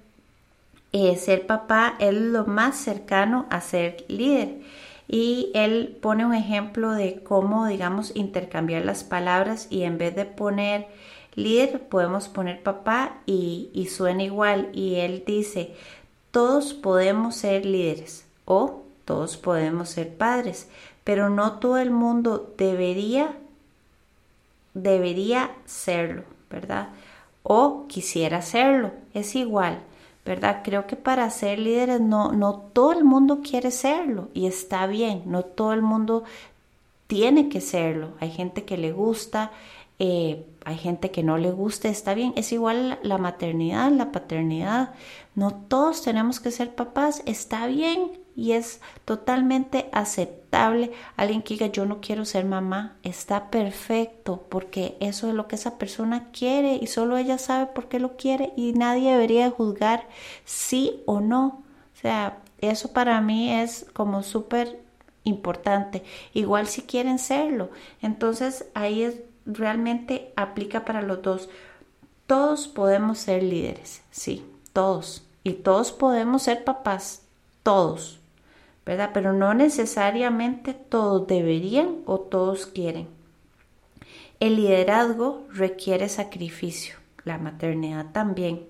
eh, 0.92 1.16
ser 1.16 1.44
papá 1.48 1.96
es 1.98 2.14
lo 2.14 2.46
más 2.46 2.76
cercano 2.76 3.46
a 3.50 3.60
ser 3.60 4.04
líder 4.06 4.60
y 5.08 5.50
él 5.54 5.96
pone 6.02 6.26
un 6.26 6.34
ejemplo 6.34 6.92
de 6.92 7.22
cómo, 7.22 7.66
digamos, 7.66 8.14
intercambiar 8.14 8.84
las 8.84 9.04
palabras 9.04 9.66
y 9.70 9.84
en 9.84 9.96
vez 9.96 10.14
de 10.14 10.26
poner 10.26 10.86
líder 11.34 11.88
podemos 11.88 12.28
poner 12.28 12.62
papá 12.62 13.18
y, 13.24 13.88
suena 13.90 14.22
igual. 14.22 14.68
Y 14.74 14.96
él 14.96 15.24
dice, 15.26 15.74
todos 16.30 16.74
podemos 16.74 17.36
ser 17.36 17.64
líderes 17.64 18.26
o 18.44 18.82
todos 19.06 19.38
podemos 19.38 19.88
ser 19.88 20.14
padres, 20.14 20.68
pero 21.04 21.30
no 21.30 21.52
todo 21.58 21.78
el 21.78 21.90
mundo 21.90 22.54
debería 22.58 23.34
debería 24.74 25.50
serlo, 25.64 26.22
¿verdad? 26.50 26.90
O 27.42 27.86
quisiera 27.88 28.42
serlo, 28.42 28.92
es 29.14 29.34
igual, 29.34 29.80
¿verdad? 30.28 30.60
Creo 30.62 30.86
que 30.86 30.94
para 30.94 31.30
ser 31.30 31.58
líderes 31.58 32.02
no, 32.02 32.32
no 32.32 32.54
todo 32.56 32.92
el 32.92 33.02
mundo 33.02 33.40
quiere 33.42 33.70
serlo 33.70 34.28
y 34.34 34.46
está 34.46 34.86
bien, 34.86 35.22
no 35.24 35.42
todo 35.42 35.72
el 35.72 35.80
mundo 35.80 36.22
tiene 37.06 37.48
que 37.48 37.62
serlo. 37.62 38.10
Hay 38.20 38.30
gente 38.30 38.64
que 38.64 38.76
le 38.76 38.92
gusta, 38.92 39.52
eh, 39.98 40.44
hay 40.66 40.76
gente 40.76 41.10
que 41.10 41.22
no 41.22 41.38
le 41.38 41.50
gusta, 41.50 41.88
está 41.88 42.12
bien. 42.12 42.34
Es 42.36 42.52
igual 42.52 42.98
la 43.02 43.16
maternidad, 43.16 43.90
la 43.90 44.12
paternidad. 44.12 44.92
No 45.34 45.54
todos 45.54 46.02
tenemos 46.02 46.40
que 46.40 46.50
ser 46.50 46.74
papás, 46.74 47.22
está 47.24 47.66
bien 47.66 48.10
y 48.38 48.52
es 48.52 48.80
totalmente 49.04 49.88
aceptable. 49.90 50.92
Alguien 51.16 51.42
que 51.42 51.54
diga 51.54 51.66
yo 51.66 51.86
no 51.86 52.00
quiero 52.00 52.24
ser 52.24 52.44
mamá, 52.44 52.96
está 53.02 53.50
perfecto 53.50 54.46
porque 54.48 54.96
eso 55.00 55.28
es 55.28 55.34
lo 55.34 55.48
que 55.48 55.56
esa 55.56 55.76
persona 55.76 56.28
quiere 56.30 56.78
y 56.80 56.86
solo 56.86 57.16
ella 57.16 57.36
sabe 57.36 57.66
por 57.66 57.88
qué 57.88 57.98
lo 57.98 58.16
quiere 58.16 58.52
y 58.56 58.74
nadie 58.74 59.10
debería 59.10 59.50
juzgar 59.50 60.06
sí 60.44 61.02
o 61.04 61.18
no. 61.18 61.64
O 61.96 62.00
sea, 62.00 62.38
eso 62.60 62.92
para 62.92 63.20
mí 63.20 63.52
es 63.52 63.86
como 63.92 64.22
súper 64.22 64.78
importante. 65.24 66.04
Igual 66.32 66.68
si 66.68 66.82
quieren 66.82 67.18
serlo. 67.18 67.70
Entonces 68.02 68.66
ahí 68.74 69.02
es, 69.02 69.16
realmente 69.46 70.32
aplica 70.36 70.84
para 70.84 71.02
los 71.02 71.22
dos. 71.22 71.48
Todos 72.28 72.68
podemos 72.68 73.18
ser 73.18 73.42
líderes, 73.42 74.02
sí, 74.12 74.46
todos. 74.72 75.24
Y 75.42 75.54
todos 75.54 75.90
podemos 75.90 76.44
ser 76.44 76.62
papás, 76.62 77.22
todos. 77.64 78.20
Pero 79.12 79.32
no 79.32 79.52
necesariamente 79.54 80.72
todos 80.72 81.26
deberían 81.26 81.98
o 82.06 82.20
todos 82.20 82.66
quieren. 82.66 83.08
El 84.40 84.56
liderazgo 84.56 85.46
requiere 85.52 86.08
sacrificio, 86.08 86.94
la 87.24 87.38
maternidad 87.38 88.12
también. 88.12 88.66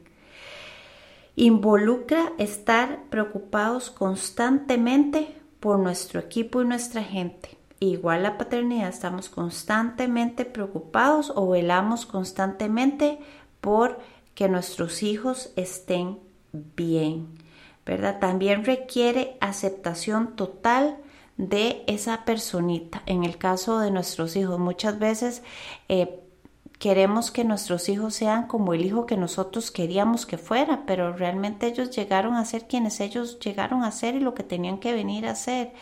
Involucra 1.36 2.32
estar 2.38 3.04
preocupados 3.10 3.90
constantemente 3.90 5.36
por 5.60 5.78
nuestro 5.78 6.18
equipo 6.18 6.62
y 6.62 6.64
nuestra 6.64 7.04
gente. 7.04 7.56
Igual 7.80 8.24
la 8.24 8.38
paternidad, 8.38 8.88
estamos 8.88 9.28
constantemente 9.28 10.44
preocupados 10.44 11.32
o 11.36 11.48
velamos 11.48 12.06
constantemente 12.06 13.20
por 13.60 14.00
que 14.34 14.48
nuestros 14.48 15.02
hijos 15.04 15.52
estén 15.54 16.18
bien, 16.52 17.28
También 18.20 18.64
requiere 18.64 19.36
aceptación 19.40 20.36
total 20.36 20.98
de 21.38 21.84
esa 21.86 22.24
personita. 22.24 23.02
En 23.06 23.24
el 23.24 23.38
caso 23.38 23.78
de 23.78 23.90
nuestros 23.90 24.36
hijos, 24.36 24.58
muchas 24.58 24.98
veces 24.98 25.42
eh, 25.88 26.20
queremos 26.78 27.30
que 27.30 27.44
nuestros 27.44 27.88
hijos 27.88 28.14
sean 28.14 28.46
como 28.46 28.74
el 28.74 28.84
hijo 28.84 29.06
que 29.06 29.16
nosotros 29.16 29.70
queríamos 29.70 30.26
que 30.26 30.36
fuera, 30.36 30.84
pero 30.86 31.12
realmente 31.14 31.66
ellos 31.66 31.90
llegaron 31.90 32.34
a 32.34 32.44
ser 32.44 32.66
quienes 32.66 33.00
ellos 33.00 33.38
llegaron 33.40 33.82
a 33.82 33.90
ser 33.92 34.16
y 34.16 34.20
lo 34.20 34.34
que 34.34 34.42
tenían 34.42 34.78
que 34.78 34.92
venir 34.92 35.26
a 35.26 35.34
ser. 35.34 35.72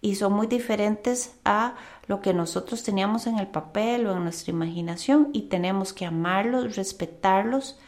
Y 0.00 0.14
son 0.14 0.32
muy 0.32 0.46
diferentes 0.46 1.34
a 1.44 1.74
lo 2.06 2.22
que 2.22 2.32
nosotros 2.32 2.82
teníamos 2.82 3.26
en 3.26 3.38
el 3.38 3.48
papel 3.48 4.06
o 4.06 4.16
en 4.16 4.22
nuestra 4.24 4.50
imaginación 4.50 5.28
y 5.34 5.42
tenemos 5.42 5.92
que 5.92 6.06
amarlos, 6.06 6.76
respetarlos 6.76 7.78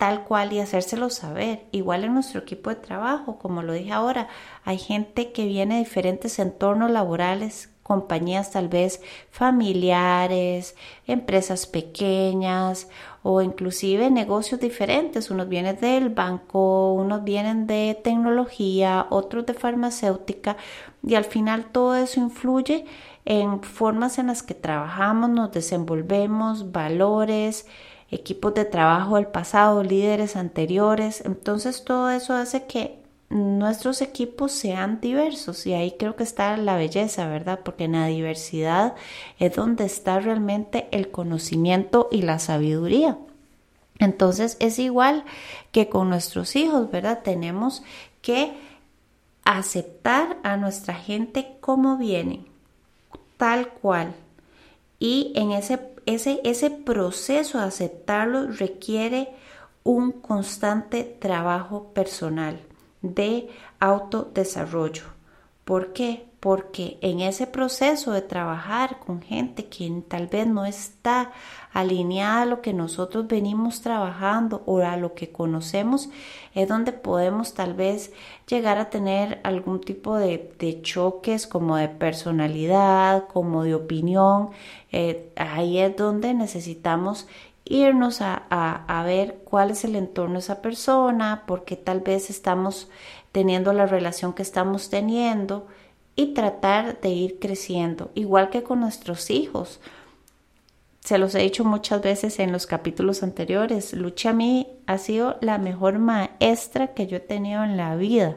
tal 0.00 0.24
cual 0.24 0.54
y 0.54 0.60
hacérselo 0.60 1.10
saber. 1.10 1.66
Igual 1.72 2.04
en 2.04 2.14
nuestro 2.14 2.40
equipo 2.40 2.70
de 2.70 2.76
trabajo, 2.76 3.38
como 3.38 3.62
lo 3.62 3.74
dije 3.74 3.92
ahora, 3.92 4.28
hay 4.64 4.78
gente 4.78 5.30
que 5.30 5.44
viene 5.44 5.74
de 5.74 5.80
diferentes 5.80 6.38
entornos 6.38 6.90
laborales 6.90 7.68
compañías 7.82 8.52
tal 8.52 8.68
vez 8.68 9.02
familiares, 9.30 10.74
empresas 11.06 11.66
pequeñas 11.66 12.88
o 13.22 13.42
inclusive 13.42 14.10
negocios 14.10 14.58
diferentes. 14.58 15.30
Unos 15.30 15.50
vienen 15.50 15.78
del 15.78 16.08
banco, 16.08 16.94
unos 16.94 17.22
vienen 17.22 17.66
de 17.66 18.00
tecnología, 18.02 19.06
otros 19.10 19.44
de 19.44 19.52
farmacéutica 19.52 20.56
y 21.06 21.14
al 21.14 21.24
final 21.24 21.66
todo 21.72 21.94
eso 21.94 22.20
influye 22.20 22.86
en 23.26 23.62
formas 23.62 24.18
en 24.18 24.28
las 24.28 24.42
que 24.42 24.54
trabajamos, 24.54 25.28
nos 25.28 25.52
desenvolvemos, 25.52 26.72
valores, 26.72 27.66
equipos 28.10 28.54
de 28.54 28.64
trabajo 28.64 29.16
del 29.16 29.26
pasado, 29.26 29.82
líderes 29.82 30.36
anteriores. 30.36 31.22
Entonces 31.24 31.84
todo 31.84 32.10
eso 32.10 32.34
hace 32.34 32.66
que 32.66 32.98
nuestros 33.30 34.02
equipos 34.02 34.50
sean 34.50 35.00
diversos 35.00 35.64
y 35.64 35.72
ahí 35.72 35.94
creo 35.96 36.16
que 36.16 36.24
está 36.24 36.56
la 36.56 36.76
belleza, 36.76 37.28
¿verdad? 37.28 37.60
Porque 37.64 37.84
en 37.84 37.92
la 37.92 38.06
diversidad 38.06 38.96
es 39.38 39.54
donde 39.54 39.84
está 39.84 40.18
realmente 40.18 40.88
el 40.90 41.10
conocimiento 41.10 42.08
y 42.10 42.22
la 42.22 42.40
sabiduría. 42.40 43.18
Entonces 44.00 44.56
es 44.60 44.78
igual 44.80 45.24
que 45.70 45.88
con 45.88 46.08
nuestros 46.08 46.56
hijos, 46.56 46.90
¿verdad? 46.90 47.20
Tenemos 47.22 47.84
que 48.22 48.52
aceptar 49.44 50.38
a 50.42 50.56
nuestra 50.56 50.94
gente 50.94 51.56
como 51.60 51.98
vienen, 51.98 52.46
tal 53.36 53.68
cual. 53.68 54.14
Y 54.98 55.32
en 55.36 55.52
ese, 55.52 55.78
ese, 56.14 56.40
ese 56.44 56.70
proceso 56.70 57.58
de 57.58 57.64
aceptarlo 57.64 58.48
requiere 58.48 59.34
un 59.82 60.12
constante 60.12 61.04
trabajo 61.04 61.92
personal 61.92 62.60
de 63.02 63.48
autodesarrollo. 63.78 65.04
¿Por 65.64 65.92
qué? 65.92 66.26
Porque 66.40 66.98
en 67.00 67.20
ese 67.20 67.46
proceso 67.46 68.12
de 68.12 68.22
trabajar 68.22 68.98
con 68.98 69.22
gente 69.22 69.66
que 69.66 70.02
tal 70.08 70.26
vez 70.26 70.46
no 70.46 70.64
está 70.64 71.32
alineada 71.72 72.42
a 72.42 72.46
lo 72.46 72.62
que 72.62 72.72
nosotros 72.72 73.28
venimos 73.28 73.80
trabajando 73.80 74.62
o 74.66 74.78
a 74.78 74.96
lo 74.96 75.14
que 75.14 75.30
conocemos, 75.30 76.08
es 76.54 76.68
donde 76.68 76.92
podemos 76.92 77.54
tal 77.54 77.74
vez 77.74 78.12
llegar 78.48 78.78
a 78.78 78.90
tener 78.90 79.40
algún 79.44 79.80
tipo 79.80 80.16
de, 80.16 80.80
choques 80.82 81.46
como 81.46 81.76
de 81.76 81.88
personalidad, 81.88 83.28
como 83.28 83.62
de 83.62 83.74
opinión. 83.74 84.50
Eh, 84.90 85.30
ahí 85.36 85.78
es 85.78 85.96
donde 85.96 86.34
necesitamos 86.34 87.28
irnos 87.64 88.20
a, 88.20 89.02
ver 89.06 89.38
cuál 89.44 89.70
es 89.70 89.84
el 89.84 89.94
entorno 89.94 90.34
de 90.34 90.40
esa 90.40 90.60
persona, 90.60 91.44
porque 91.46 91.76
tal 91.76 92.00
vez 92.00 92.28
estamos 92.28 92.88
teniendo 93.30 93.72
la 93.72 93.86
relación 93.86 94.32
que 94.32 94.42
estamos 94.42 94.90
teniendo 94.90 95.68
y 96.16 96.34
tratar 96.34 97.00
de 97.00 97.10
ir 97.10 97.38
creciendo, 97.38 98.10
igual 98.14 98.50
que 98.50 98.64
con 98.64 98.80
nuestros 98.80 99.30
hijos. 99.30 99.80
Se 101.00 101.18
los 101.18 101.34
he 101.34 101.40
dicho 101.40 101.64
muchas 101.64 102.02
veces 102.02 102.38
en 102.38 102.52
los 102.52 102.66
capítulos 102.66 103.22
anteriores, 103.22 103.94
Lucha 103.94 104.30
a 104.30 104.34
mí 104.34 104.68
ha 104.86 104.98
sido 104.98 105.36
la 105.40 105.58
mejor 105.58 105.98
maestra 105.98 106.88
que 106.88 107.06
yo 107.06 107.16
he 107.16 107.20
tenido 107.20 107.64
en 107.64 107.76
la 107.76 107.96
vida. 107.96 108.36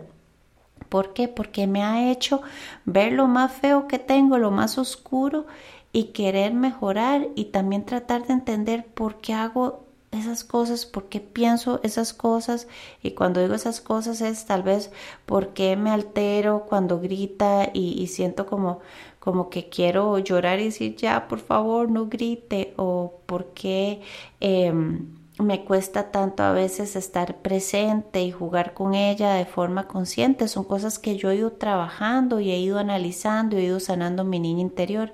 ¿Por 0.89 1.13
qué? 1.13 1.27
Porque 1.27 1.67
me 1.67 1.83
ha 1.83 2.11
hecho 2.11 2.41
ver 2.85 3.13
lo 3.13 3.27
más 3.27 3.51
feo 3.51 3.87
que 3.87 3.99
tengo, 3.99 4.37
lo 4.37 4.51
más 4.51 4.77
oscuro 4.77 5.45
y 5.91 6.05
querer 6.05 6.53
mejorar 6.53 7.27
y 7.35 7.45
también 7.45 7.85
tratar 7.85 8.25
de 8.25 8.33
entender 8.33 8.85
por 8.85 9.21
qué 9.21 9.33
hago 9.33 9.83
esas 10.11 10.43
cosas, 10.43 10.85
por 10.85 11.09
qué 11.09 11.19
pienso 11.19 11.79
esas 11.83 12.13
cosas 12.13 12.67
y 13.01 13.11
cuando 13.11 13.41
digo 13.41 13.55
esas 13.55 13.81
cosas 13.81 14.21
es 14.21 14.45
tal 14.45 14.63
vez 14.63 14.91
por 15.25 15.53
qué 15.53 15.75
me 15.75 15.89
altero 15.89 16.65
cuando 16.67 16.99
grita 16.99 17.69
y, 17.73 18.05
siento 18.07 18.45
como, 18.45 18.79
como 19.23 19.49
que 19.49 19.69
quiero 19.69 20.19
llorar 20.19 20.59
y 20.59 20.65
decir 20.65 20.97
ya 20.97 21.29
por 21.29 21.39
favor 21.39 21.89
no 21.89 22.07
grite 22.07 22.73
o 22.75 23.21
por 23.25 23.53
qué 23.53 24.01
em, 24.41 25.15
me 25.39 25.63
cuesta 25.63 26.11
tanto 26.11 26.43
a 26.43 26.51
veces 26.51 26.97
estar 26.97 27.37
presente 27.37 28.21
y 28.21 28.31
jugar 28.33 28.73
con 28.73 28.95
ella 28.95 29.35
de 29.35 29.45
forma 29.45 29.87
consciente 29.87 30.49
son 30.49 30.65
cosas 30.65 30.99
que 30.99 31.15
yo 31.15 31.31
he 31.31 31.37
ido 31.37 31.53
trabajando 31.53 32.41
y 32.41 32.51
he 32.51 32.59
ido 32.59 32.79
analizando 32.79 33.57
y 33.57 33.61
he 33.61 33.65
ido 33.67 33.79
sanando 33.79 34.25
mi 34.25 34.41
niña 34.41 34.59
interior. 34.59 35.13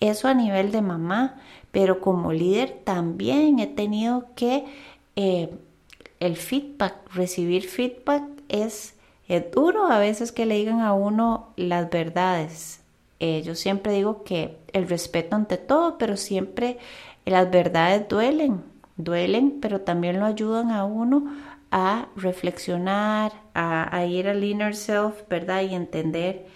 Eso 0.00 0.28
a 0.28 0.34
nivel 0.34 0.72
de 0.72 0.80
mamá, 0.80 1.38
pero 1.72 2.00
como 2.00 2.32
líder 2.32 2.80
también 2.84 3.58
he 3.58 3.66
tenido 3.66 4.28
que 4.34 4.64
eh, 5.14 5.50
el 6.20 6.36
feedback, 6.36 6.94
recibir 7.14 7.68
feedback 7.68 8.24
es, 8.48 8.94
duro 9.52 9.88
a 9.88 9.98
veces 9.98 10.32
que 10.32 10.46
le 10.46 10.54
digan 10.54 10.80
a 10.80 10.94
uno 10.94 11.48
las 11.56 11.90
verdades. 11.90 12.80
Eh, 13.20 13.42
yo 13.42 13.54
siempre 13.54 13.92
digo 13.92 14.24
que 14.24 14.58
el 14.72 14.88
respeto 14.88 15.36
ante 15.36 15.56
todo, 15.56 15.98
pero 15.98 16.16
siempre 16.16 16.78
las 17.24 17.50
verdades 17.50 18.08
duelen, 18.08 18.62
duelen, 18.96 19.58
pero 19.60 19.80
también 19.80 20.20
lo 20.20 20.26
ayudan 20.26 20.70
a 20.70 20.84
uno 20.84 21.26
a 21.70 22.08
reflexionar, 22.16 23.32
a, 23.54 24.04
ir 24.06 24.28
al 24.28 24.44
inner 24.44 24.76
self, 24.76 25.28
¿verdad? 25.28 25.62
Y 25.62 25.74
entender, 25.74 26.46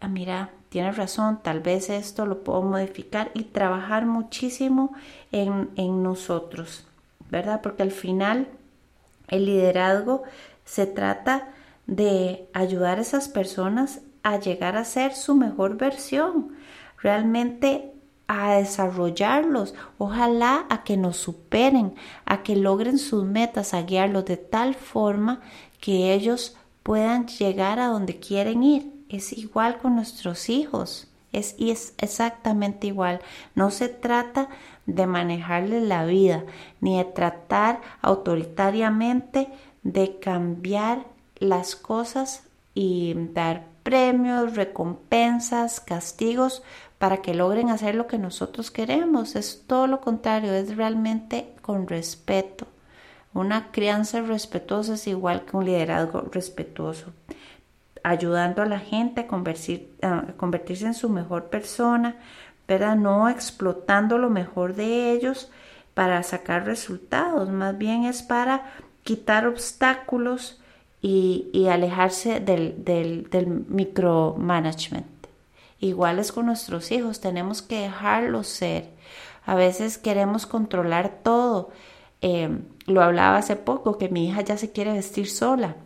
ah, 0.00 0.08
mira, 0.08 0.50
tienes 0.68 0.96
razón, 0.96 1.40
tal 1.42 1.60
vez 1.60 1.90
esto 1.90 2.26
lo 2.26 2.42
puedo 2.42 2.62
modificar 2.62 3.30
y 3.34 3.44
trabajar 3.44 4.06
muchísimo 4.06 4.92
en, 5.32 6.02
nosotros, 6.02 6.86
¿verdad? 7.30 7.60
Porque 7.62 7.82
al 7.82 7.92
final 7.92 8.48
el 9.28 9.46
liderazgo 9.46 10.24
Se 10.64 10.86
trata 10.86 11.48
de 11.86 12.46
ayudar 12.52 12.98
a 12.98 13.00
esas 13.00 13.28
personas 13.28 14.00
a 14.32 14.40
llegar 14.40 14.76
a 14.76 14.84
ser 14.84 15.14
su 15.14 15.34
mejor 15.34 15.76
versión, 15.76 16.56
realmente 16.98 17.92
a 18.26 18.56
desarrollarlos, 18.56 19.74
ojalá 19.96 20.66
a 20.68 20.84
que 20.84 20.96
nos 20.96 21.16
superen, 21.16 21.94
a 22.26 22.42
que 22.42 22.56
logren 22.56 22.98
sus 22.98 23.24
metas, 23.24 23.72
a 23.72 23.82
guiarlos 23.82 24.26
de 24.26 24.36
tal 24.36 24.74
forma 24.74 25.40
que 25.80 26.12
ellos 26.12 26.56
puedan 26.82 27.26
llegar 27.26 27.78
a 27.78 27.86
donde 27.86 28.18
quieren 28.18 28.62
ir. 28.62 28.92
Es 29.08 29.32
igual 29.32 29.78
con 29.78 29.94
nuestros 29.96 30.50
hijos, 30.50 31.08
es, 31.32 31.56
es 31.58 31.94
exactamente 31.96 32.86
igual. 32.86 33.20
No 33.54 33.70
se 33.70 33.88
trata 33.88 34.50
de 34.84 35.06
manejarles 35.06 35.82
la 35.82 36.04
vida, 36.04 36.44
ni 36.80 36.98
de 36.98 37.04
tratar 37.04 37.80
autoritariamente 38.02 39.48
de 39.82 40.18
cambiar 40.18 41.06
las 41.36 41.76
cosas 41.76 42.47
y 42.80 43.12
dar 43.32 43.64
premios, 43.82 44.54
recompensas, 44.54 45.80
castigos 45.80 46.62
para 46.98 47.22
que 47.22 47.34
logren 47.34 47.70
hacer 47.70 47.96
lo 47.96 48.06
que 48.06 48.18
nosotros 48.18 48.70
queremos. 48.70 49.34
Es 49.34 49.64
todo 49.66 49.88
lo 49.88 50.00
contrario, 50.00 50.52
es 50.52 50.76
realmente 50.76 51.54
con 51.60 51.88
respeto. 51.88 52.68
Una 53.34 53.72
crianza 53.72 54.20
respetuosa 54.20 54.94
es 54.94 55.08
igual 55.08 55.44
que 55.44 55.56
un 55.56 55.64
liderazgo 55.64 56.28
respetuoso, 56.30 57.06
ayudando 58.04 58.62
a 58.62 58.66
la 58.66 58.78
gente 58.78 59.22
a, 59.22 60.22
convertirse 60.36 60.86
en 60.86 60.94
su 60.94 61.08
mejor 61.08 61.46
persona, 61.46 62.14
¿verdad? 62.68 62.94
No 62.94 63.28
explotando 63.28 64.18
lo 64.18 64.30
mejor 64.30 64.76
de 64.76 65.10
ellos 65.10 65.50
para 65.94 66.22
sacar 66.22 66.64
resultados, 66.64 67.48
más 67.48 67.76
bien 67.76 68.04
es 68.04 68.22
para 68.22 68.66
quitar 69.02 69.48
obstáculos 69.48 70.60
y, 71.00 71.66
alejarse 71.70 72.40
del, 72.40 72.84
del, 72.84 73.28
del 73.30 73.46
micromanagement. 73.46 75.06
Igual 75.80 76.18
es 76.18 76.32
con 76.32 76.46
nuestros 76.46 76.90
hijos, 76.90 77.20
tenemos 77.20 77.62
que 77.62 77.82
dejarlos 77.82 78.48
ser. 78.48 78.90
A 79.46 79.54
veces 79.54 79.96
queremos 79.96 80.46
controlar 80.46 81.20
todo. 81.22 81.70
Em, 82.20 82.62
lo 82.86 83.02
hablaba 83.02 83.38
hace 83.38 83.54
poco, 83.54 83.96
que 83.96 84.08
mi 84.08 84.28
hija 84.28 84.40
ya 84.42 84.56
se 84.58 84.72
quiere 84.72 84.92
vestir 84.92 85.30
sola. 85.30 85.76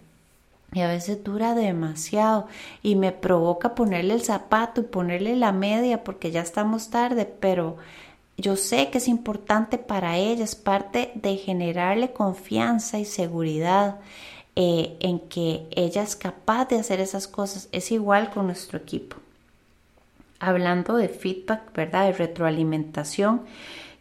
Y 0.72 0.81
a 0.81 0.88
veces 0.88 1.22
dura 1.22 1.55
demasiado 1.55 2.46
y 2.83 2.96
me 2.96 3.12
provoca 3.12 3.75
ponerle 3.75 4.14
el 4.14 4.22
zapato 4.22 4.81
y 4.81 4.85
ponerle 4.85 5.37
la 5.37 5.53
media 5.53 6.03
porque 6.03 6.31
ya 6.31 6.40
estamos 6.40 6.88
tarde, 6.88 7.27
pero 7.27 7.77
yo 8.38 8.57
sé 8.57 8.88
que 8.88 8.96
es 8.96 9.09
importante 9.09 9.77
para 9.77 10.16
ella, 10.16 10.44
es 10.44 10.55
parte 10.55 11.12
de 11.14 11.37
generarle 11.37 12.12
confianza 12.14 12.98
y 12.98 13.05
seguridad 13.05 14.01
eh, 14.56 14.96
en 15.00 15.20
que 15.20 15.66
ella 15.70 16.02
es 16.02 16.16
capaz 16.16 16.68
de 16.68 16.76
hacer 16.76 17.00
esas 17.00 17.28
cosas. 17.28 17.68
Es 17.72 17.90
igual 17.92 18.30
con 18.30 18.46
nuestro 18.46 18.78
equipo 18.78 19.16
hablando 20.42 20.96
de 20.96 21.08
feedback, 21.08 21.72
¿verdad? 21.72 22.06
De 22.06 22.12
retroalimentación, 22.12 23.42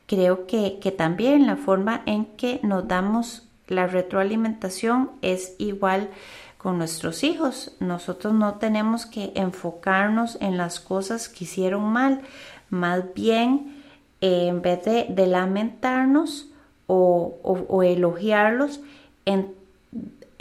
creo 0.07 0.47
que, 0.47 0.79
también 0.97 1.45
la 1.45 1.55
forma 1.55 2.01
en 2.07 2.25
que 2.25 2.59
nos 2.63 2.87
damos 2.87 3.47
la 3.67 3.87
retroalimentación 3.87 5.11
es 5.21 5.55
igual 5.59 6.09
con 6.57 6.79
nuestros 6.79 7.23
hijos. 7.23 7.75
Nosotros 7.79 8.33
no 8.33 8.55
tenemos 8.55 9.05
que 9.05 9.31
enfocarnos 9.35 10.39
en 10.41 10.57
las 10.57 10.79
cosas 10.79 11.29
que 11.29 11.43
hicieron 11.43 11.83
mal, 11.83 12.21
más 12.71 13.13
bien 13.13 13.83
en 14.19 14.63
vez 14.63 14.83
de, 14.83 15.27
lamentarnos 15.27 16.49
o, 16.87 17.83
elogiarlos, 17.83 18.81
en 19.25 19.53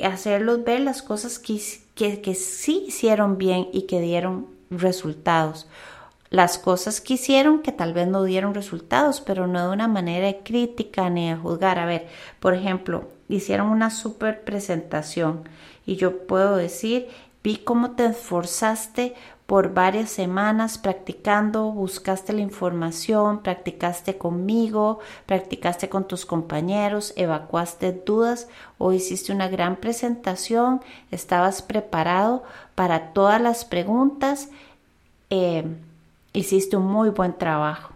hacerlos 0.04 0.64
ver 0.64 0.80
las 0.80 1.02
cosas 1.02 1.38
que, 1.38 1.60
que, 1.94 2.20
que 2.20 2.34
sí 2.34 2.84
hicieron 2.88 3.38
bien 3.38 3.68
y 3.72 3.82
que 3.82 4.00
dieron 4.00 4.46
resultados 4.70 5.66
las 6.30 6.58
cosas 6.58 7.00
que 7.00 7.14
hicieron 7.14 7.60
que 7.60 7.72
tal 7.72 7.92
vez 7.92 8.06
no 8.06 8.22
dieron 8.22 8.54
resultados, 8.54 9.20
pero 9.20 9.48
no 9.48 9.66
de 9.66 9.72
una 9.72 9.88
manera 9.88 10.32
crítica 10.44 11.10
ni 11.10 11.28
de 11.28 11.36
juzgar. 11.36 11.78
A 11.80 11.86
ver, 11.86 12.06
por 12.38 12.54
ejemplo, 12.54 13.08
hicieron 13.28 13.66
una 13.68 13.90
super 13.90 14.42
presentación 14.42 15.48
y 15.84 15.96
yo 15.96 16.26
puedo 16.26 16.56
decir, 16.56 17.08
vi 17.42 17.56
cómo 17.56 17.92
te 17.92 18.06
esforzaste 18.06 19.14
por 19.50 19.74
varias 19.74 20.10
semanas 20.10 20.78
practicando, 20.78 21.72
buscaste 21.72 22.32
la 22.32 22.40
información, 22.40 23.42
practicaste 23.42 24.16
conmigo, 24.16 25.00
practicaste 25.26 25.88
con 25.88 26.06
tus 26.06 26.24
compañeros, 26.24 27.12
evacuaste 27.16 27.90
dudas 27.90 28.46
o 28.78 28.92
hiciste 28.92 29.32
una 29.32 29.48
gran 29.48 29.74
presentación, 29.74 30.82
estabas 31.10 31.62
preparado 31.62 32.44
para 32.76 33.12
todas 33.12 33.40
las 33.40 33.64
preguntas. 33.64 34.50
Eh, 35.30 35.64
hiciste 36.32 36.76
un 36.76 36.86
muy 36.86 37.10
buen 37.10 37.36
trabajo. 37.36 37.92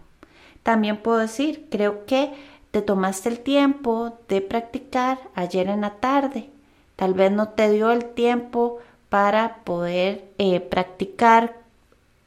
También 0.61 1.01
puedo 1.01 1.19
decir, 1.19 1.69
creo 1.71 2.05
que 2.05 2.33
te 2.71 2.81
tomaste 2.81 3.29
el 3.29 3.39
tiempo 3.39 4.17
de 4.27 4.41
practicar 4.41 5.19
ayer 5.35 5.69
en 5.69 5.79
la 5.79 5.91
tarde. 5.91 6.49
Tal 6.97 7.13
vez 7.13 7.31
no 7.31 7.47
te 7.47 7.71
dio 7.71 7.91
el 7.91 8.03
tiempo 8.03 8.79
para 9.15 9.59
poder 9.63 10.25
eh, 10.39 10.59
practicar, 10.59 11.55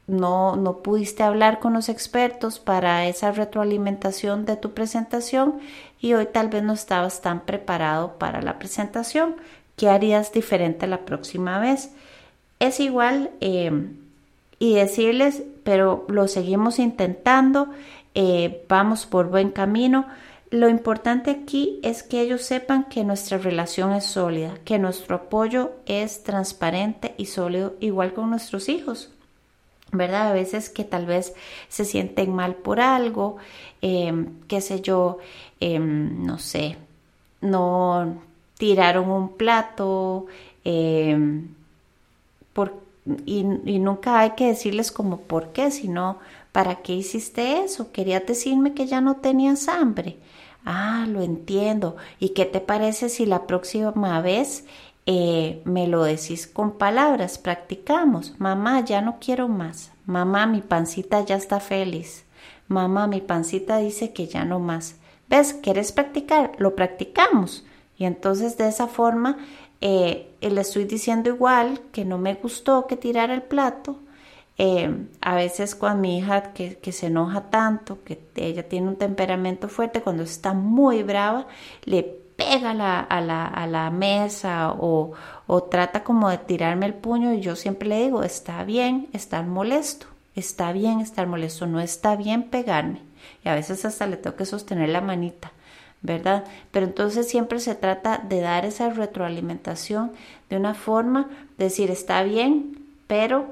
no, 0.07 0.55
no 0.55 0.77
pudiste 0.77 1.21
hablar 1.21 1.59
con 1.59 1.73
los 1.73 1.87
expertos 1.87 2.57
para 2.57 3.05
esa 3.05 3.31
retroalimentación 3.31 4.43
de 4.43 4.55
tu 4.57 4.71
presentación 4.73 5.59
y 6.01 6.15
hoy 6.15 6.25
tal 6.25 6.49
vez 6.49 6.63
no 6.63 6.73
estabas 6.73 7.21
tan 7.21 7.41
preparado 7.41 8.13
para 8.17 8.41
la 8.41 8.57
presentación. 8.57 9.35
¿Qué 9.77 9.87
harías 9.87 10.31
diferente 10.31 10.87
la 10.87 11.05
próxima 11.05 11.59
vez? 11.59 11.91
Es 12.57 12.79
igual 12.79 13.29
eh, 13.39 13.71
y 14.57 14.73
decirles, 14.73 15.43
pero 15.63 16.07
lo 16.07 16.27
seguimos 16.27 16.79
intentando, 16.79 17.69
eh, 18.15 18.65
vamos 18.67 19.05
por 19.05 19.29
buen 19.29 19.51
camino. 19.51 20.07
Lo 20.51 20.67
importante 20.67 21.29
aquí 21.29 21.79
es 21.83 22.01
que 22.01 22.21
ellos 22.21 22.41
sepan 22.41 22.85
que 22.85 23.03
nuestra 23.03 23.37
relación 23.37 23.93
es 23.93 24.05
sólida, 24.05 24.55
que 24.65 24.79
nuestro 24.79 25.15
apoyo 25.15 25.73
es 25.85 26.23
transparente 26.23 27.13
y 27.17 27.27
sólido, 27.27 27.75
igual 27.79 28.13
con 28.13 28.31
nuestros 28.31 28.67
hijos. 28.67 29.11
¿Verdad? 29.91 30.29
A 30.29 30.33
veces 30.33 30.69
que 30.69 30.83
tal 30.83 31.05
vez 31.05 31.33
se 31.67 31.85
sienten 31.85 32.33
mal 32.33 32.55
por 32.55 32.79
algo, 32.79 33.37
em, 33.81 34.39
qué 34.47 34.61
sé 34.61 34.81
yo, 34.81 35.17
em, 35.59 36.25
no 36.25 36.37
sé, 36.37 36.77
no 37.41 38.21
tiraron 38.57 39.09
un 39.09 39.37
plato, 39.37 40.27
eh, 40.63 41.17
por, 42.53 42.73
y, 43.25 43.43
nunca 43.43 44.19
hay 44.19 44.31
que 44.31 44.47
decirles 44.47 44.91
como 44.91 45.21
por 45.21 45.51
qué, 45.51 45.71
sino 45.71 46.19
¿para 46.51 46.75
qué 46.77 46.93
hiciste 46.93 47.63
eso? 47.63 47.91
¿Querías 47.91 48.25
decirme 48.25 48.73
que 48.73 48.87
ya 48.87 49.01
no 49.01 49.17
tenías 49.17 49.67
hambre? 49.67 50.17
Ah, 50.65 51.05
lo 51.07 51.21
entiendo. 51.21 51.95
¿Y 52.19 52.29
qué 52.29 52.45
te 52.45 52.59
parece 52.59 53.09
si 53.09 53.25
la 53.25 53.47
próxima 53.47 54.21
vez 54.21 54.65
eh, 55.05 55.61
me 55.65 55.87
lo 55.87 56.03
decís 56.03 56.47
con 56.47 56.77
palabras? 56.77 57.37
Practicamos. 57.37 58.35
Mamá, 58.39 58.83
ya 58.83 59.01
no 59.01 59.17
quiero 59.19 59.47
más. 59.47 59.91
Mamá, 60.05 60.47
mi 60.47 60.61
pancita 60.61 61.23
ya 61.23 61.35
está 61.35 61.59
feliz. 61.59 62.25
Mamá, 62.67 63.07
mi 63.07 63.21
pancita 63.21 63.77
dice 63.77 64.13
que 64.13 64.27
ya 64.27 64.45
no 64.45 64.59
más. 64.59 64.95
¿Ves? 65.27 65.53
¿Quieres 65.53 65.91
practicar? 65.91 66.51
Lo 66.57 66.75
practicamos. 66.75 67.63
Y 67.97 68.05
entonces 68.05 68.57
de 68.57 68.67
esa 68.67 68.87
forma 68.87 69.37
eh, 69.81 70.35
le 70.41 70.61
estoy 70.61 70.85
diciendo 70.85 71.29
igual 71.29 71.81
que 71.91 72.05
no 72.05 72.17
me 72.17 72.35
gustó 72.35 72.87
que 72.87 72.97
tirara 72.97 73.33
el 73.33 73.43
plato. 73.43 73.97
Eh, 74.57 75.07
a 75.21 75.35
veces 75.35 75.73
cuando 75.75 76.01
mi 76.01 76.17
hija 76.17 76.51
que, 76.53 76.91
se 76.91 77.07
enoja 77.07 77.49
tanto, 77.49 78.03
que 78.03 78.19
ella 78.35 78.67
tiene 78.67 78.89
un 78.89 78.97
temperamento 78.97 79.69
fuerte, 79.69 80.01
cuando 80.01 80.23
está 80.23 80.53
muy 80.53 81.03
brava, 81.03 81.47
le 81.85 82.03
pega 82.39 82.71
a, 82.71 83.21
la, 83.67 83.89
mesa 83.91 84.71
o, 84.71 85.11
o 85.47 85.63
trata 85.63 86.03
como 86.03 86.29
de 86.29 86.37
tirarme 86.37 86.85
el 86.85 86.93
puño 86.93 87.33
y 87.33 87.41
yo 87.41 87.55
siempre 87.55 87.89
le 87.89 88.03
digo, 88.03 88.23
está 88.23 88.63
bien 88.63 89.09
estar 89.13 89.45
molesto, 89.45 90.07
está 90.35 90.71
bien 90.71 91.01
estar 91.01 91.27
molesto, 91.27 91.67
no 91.67 91.79
está 91.81 92.15
bien 92.15 92.43
pegarme. 92.43 93.01
Y 93.43 93.49
a 93.49 93.55
veces 93.55 93.83
hasta 93.85 94.07
le 94.07 94.17
tengo 94.17 94.37
que 94.37 94.45
sostener 94.45 94.89
la 94.89 95.01
manita. 95.01 95.51
¿Verdad? 96.01 96.45
Pero 96.71 96.85
entonces 96.85 97.27
siempre 97.27 97.59
se 97.59 97.75
trata 97.75 98.17
de 98.17 98.41
dar 98.41 98.65
esa 98.65 98.89
retroalimentación 98.89 100.11
de 100.49 100.57
una 100.57 100.73
forma, 100.73 101.29
de 101.57 101.65
decir, 101.65 101.91
está 101.91 102.23
bien, 102.23 102.77
pero 103.07 103.47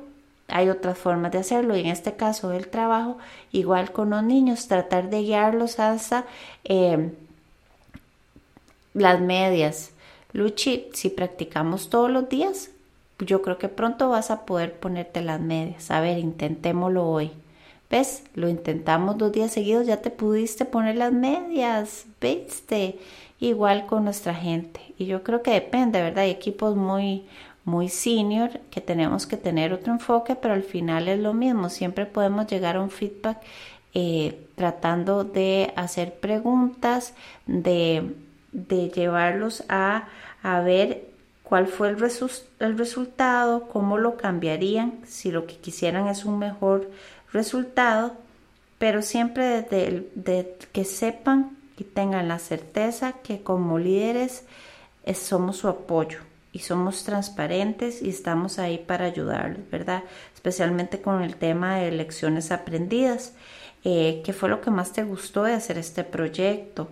hay 0.48 0.70
otras 0.70 0.98
formas 0.98 1.32
de 1.32 1.40
hacerlo 1.40 1.76
y 1.76 1.82
en 1.82 1.88
este 1.88 2.16
caso 2.16 2.50
del 2.50 2.70
trabajo, 2.70 3.18
igual 3.52 3.92
con 3.92 4.12
los 4.12 4.24
niños, 4.24 4.68
tratar 4.68 5.10
de 5.10 5.22
guiarlos 5.22 5.80
hasta 5.80 6.26
eh, 6.64 7.12
las 8.94 9.20
medias. 9.20 9.92
Luchi, 10.34 10.88
si 10.94 11.10
practicamos 11.10 11.90
todos 11.90 12.10
los 12.10 12.30
días, 12.30 12.70
yo 13.20 13.42
creo 13.42 13.58
que 13.58 13.68
pronto 13.70 14.10
vas 14.10 14.32
a 14.32 14.46
poder 14.46 14.74
ponerte 14.80 15.22
las 15.22 15.42
medias. 15.42 15.92
A 15.92 16.00
ver, 16.02 16.18
intentémoslo 16.18 17.06
hoy. 17.08 17.32
¿Ves? 17.90 18.24
Lo 18.34 18.50
intentamos 18.50 19.18
dos 19.18 19.32
días 19.32 19.52
seguidos, 19.52 19.88
ya 19.88 20.02
te 20.02 20.10
pudiste 20.10 20.66
poner 20.66 20.98
las 20.98 21.14
medias, 21.14 22.06
¿viste? 22.20 23.00
Igual 23.40 23.86
con 23.86 24.04
nuestra 24.04 24.34
gente. 24.34 24.82
Y 24.98 25.06
yo 25.06 25.24
creo 25.24 25.42
que 25.42 25.52
depende, 25.52 26.02
¿verdad? 26.02 26.26
Hay 26.26 26.32
equipos 26.32 26.76
muy, 26.76 27.26
muy 27.64 27.88
senior 27.88 28.60
que 28.72 28.82
tenemos 28.82 29.26
que 29.26 29.38
tener 29.38 29.72
otro 29.72 29.94
enfoque, 29.94 30.36
pero 30.36 30.54
al 30.54 30.64
final 30.64 31.08
es 31.08 31.20
lo 31.20 31.34
mismo. 31.34 31.70
Siempre 31.70 32.06
podemos 32.06 32.48
llegar 32.48 32.76
a 32.76 32.82
un 32.82 32.90
feedback 32.90 33.38
eh, 33.94 34.48
tratando 34.56 35.24
de 35.24 35.74
hacer 35.76 36.20
preguntas, 36.20 37.14
de, 37.46 38.14
de 38.52 38.90
llevarlos 38.90 39.64
a, 39.70 40.10
a 40.44 40.60
ver 40.60 41.06
cuál 41.44 41.68
fue 41.68 41.90
el, 41.90 41.98
el, 42.60 42.78
resultado, 42.78 43.70
cómo 43.70 43.98
lo 43.98 44.18
cambiarían, 44.18 45.00
si 45.06 45.32
lo 45.32 45.48
que 45.48 45.56
quisieran 45.56 46.08
es 46.08 46.26
un 46.26 46.38
mejor 46.38 46.82
resultado, 46.82 46.98
pero 47.32 49.02
siempre 49.02 49.62
desde 49.62 50.58
que 50.72 50.86
sepan 50.86 51.58
y 51.78 51.84
tengan 51.84 52.28
la 52.28 52.40
certeza 52.40 53.14
que 53.24 53.44
como 53.44 53.80
líderes 53.80 54.44
somos 55.14 55.58
su 55.58 55.68
apoyo 55.68 56.20
y 56.58 56.60
somos 56.60 57.04
transparentes 57.04 58.02
y 58.02 58.10
estamos 58.10 58.58
ahí 58.58 58.80
para 58.80 59.06
ayudarlos, 59.06 59.70
¿verdad? 59.70 60.04
Especialmente 60.34 61.02
con 61.02 61.22
el 61.22 61.36
tema 61.36 61.78
de 61.78 61.92
lecciones 61.92 62.52
aprendidas. 62.52 63.34
Eh, 63.84 64.22
¿Qué 64.26 64.34
fue 64.34 64.50
lo 64.50 64.60
que 64.60 64.72
más 64.72 64.92
te 64.92 65.04
gustó 65.04 65.44
de 65.44 65.54
hacer 65.54 65.78
este 65.78 66.04
proyecto? 66.04 66.90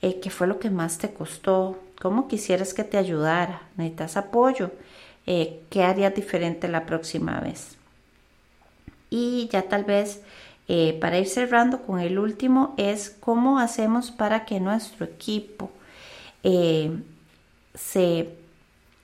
Eh, 0.00 0.18
¿Qué 0.20 0.30
fue 0.30 0.46
lo 0.46 0.58
que 0.58 0.70
más 0.70 0.98
te 0.98 1.12
costó? 1.12 1.78
¿Cómo 2.00 2.26
quisieras 2.26 2.74
que 2.74 2.84
te 2.84 2.96
ayudara? 2.96 3.62
¿Necesitas 3.76 4.16
apoyo? 4.16 4.70
Eh, 5.26 5.60
¿Qué 5.68 5.84
harías 5.84 6.14
diferente 6.14 6.66
la 6.68 6.86
próxima 6.86 7.38
vez? 7.40 7.76
Y 9.12 9.48
ya 9.52 9.68
tal 9.68 9.84
vez 9.84 10.22
eh, 10.68 10.96
para 11.00 11.18
ir 11.18 11.28
cerrando 11.28 11.82
con 11.82 12.00
el 12.00 12.18
último 12.18 12.74
es 12.78 13.10
cómo 13.10 13.58
hacemos 13.58 14.10
para 14.10 14.46
que 14.46 14.58
nuestro 14.58 15.04
equipo 15.04 15.70
eh, 16.42 16.98
se 17.74 18.30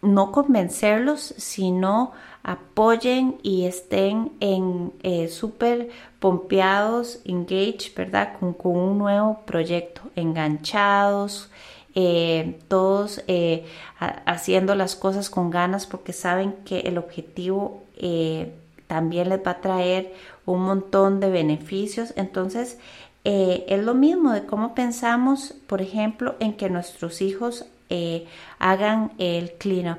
no 0.00 0.32
convencerlos, 0.32 1.34
sino 1.36 2.12
apoyen 2.42 3.36
y 3.42 3.66
estén 3.66 4.32
en 4.40 4.94
eh, 5.02 5.28
súper 5.28 5.90
pompeados, 6.20 7.20
engaged, 7.26 7.94
¿verdad? 7.94 8.38
Con, 8.40 8.54
con, 8.54 8.76
un 8.76 8.96
nuevo 8.96 9.40
proyecto, 9.44 10.00
enganchados, 10.16 11.50
todos 12.68 13.24
haciendo 14.24 14.76
las 14.76 14.94
cosas 14.94 15.28
con 15.28 15.50
ganas 15.50 15.84
porque 15.84 16.12
saben 16.12 16.52
que 16.64 16.80
el 16.80 16.96
objetivo 16.96 17.82
también 18.88 19.28
les 19.28 19.38
va 19.46 19.52
a 19.52 19.60
traer 19.60 20.12
un 20.46 20.62
montón 20.62 21.20
de 21.20 21.30
beneficios. 21.30 22.12
Entonces, 22.16 22.78
eh, 23.24 23.66
es 23.68 23.84
lo 23.84 23.94
mismo 23.94 24.32
de 24.32 24.46
cómo 24.46 24.74
pensamos, 24.74 25.54
por 25.66 25.82
ejemplo, 25.82 26.34
en 26.40 26.54
que 26.54 26.70
nuestros 26.70 27.20
hijos 27.20 27.66
eh, 27.90 28.26
hagan 28.58 29.12
el 29.18 29.52
cleanup, 29.52 29.98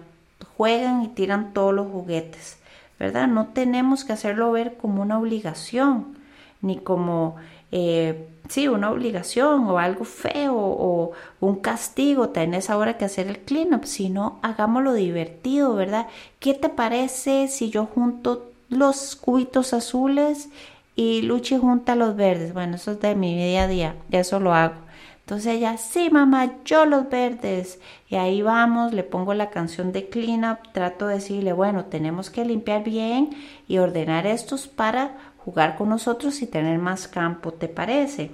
juegan 0.57 1.03
y 1.03 1.07
tiran 1.09 1.53
todos 1.53 1.73
los 1.73 1.87
juguetes, 1.91 2.57
¿verdad? 2.99 3.27
No 3.27 3.47
tenemos 3.47 4.03
que 4.03 4.13
hacerlo 4.13 4.51
ver 4.51 4.77
como 4.77 5.01
una 5.01 5.19
obligación, 5.19 6.17
ni 6.61 6.77
como, 6.77 7.35
eh, 7.71 8.27
sí, 8.49 8.67
una 8.67 8.91
obligación 8.91 9.65
o 9.67 9.79
algo 9.79 10.05
feo 10.05 10.55
o 10.55 11.11
un 11.39 11.57
castigo, 11.57 12.29
tenés 12.29 12.69
ahora 12.69 12.97
que 12.97 13.05
hacer 13.05 13.27
el 13.27 13.39
cleanup, 13.39 13.85
sino 13.85 14.39
hagámoslo 14.41 14.93
divertido, 14.93 15.75
¿verdad? 15.75 16.07
¿Qué 16.39 16.53
te 16.53 16.69
parece 16.69 17.47
si 17.47 17.69
yo 17.69 17.85
junto 17.85 18.49
los 18.69 19.15
cubitos 19.15 19.73
azules 19.73 20.49
y 20.95 21.21
Luchi 21.21 21.57
junta 21.57 21.95
los 21.95 22.15
verdes. 22.15 22.53
Bueno, 22.53 22.75
eso 22.75 22.91
es 22.91 22.99
de 22.99 23.15
mi 23.15 23.35
día 23.35 23.63
a 23.63 23.67
día, 23.67 23.95
eso 24.11 24.39
lo 24.39 24.53
hago. 24.53 24.75
Entonces 25.21 25.53
ella, 25.53 25.77
sí, 25.77 26.09
mamá, 26.09 26.55
yo 26.65 26.87
los 26.87 27.07
verdes. 27.07 27.79
Y 28.07 28.15
ahí 28.15 28.41
vamos, 28.41 28.93
le 28.93 29.03
pongo 29.03 29.35
la 29.35 29.51
canción 29.51 29.91
de 29.91 30.09
clean 30.09 30.43
up, 30.43 30.71
trato 30.73 31.05
de 31.05 31.15
decirle, 31.15 31.53
bueno, 31.53 31.85
tenemos 31.85 32.31
que 32.31 32.43
limpiar 32.43 32.83
bien 32.83 33.29
y 33.67 33.77
ordenar 33.77 34.25
estos 34.25 34.67
para 34.67 35.11
jugar 35.37 35.77
con 35.77 35.89
nosotros 35.89 36.41
y 36.41 36.47
tener 36.47 36.79
más 36.79 37.07
campo, 37.07 37.53
¿te 37.53 37.67
parece? 37.67 38.31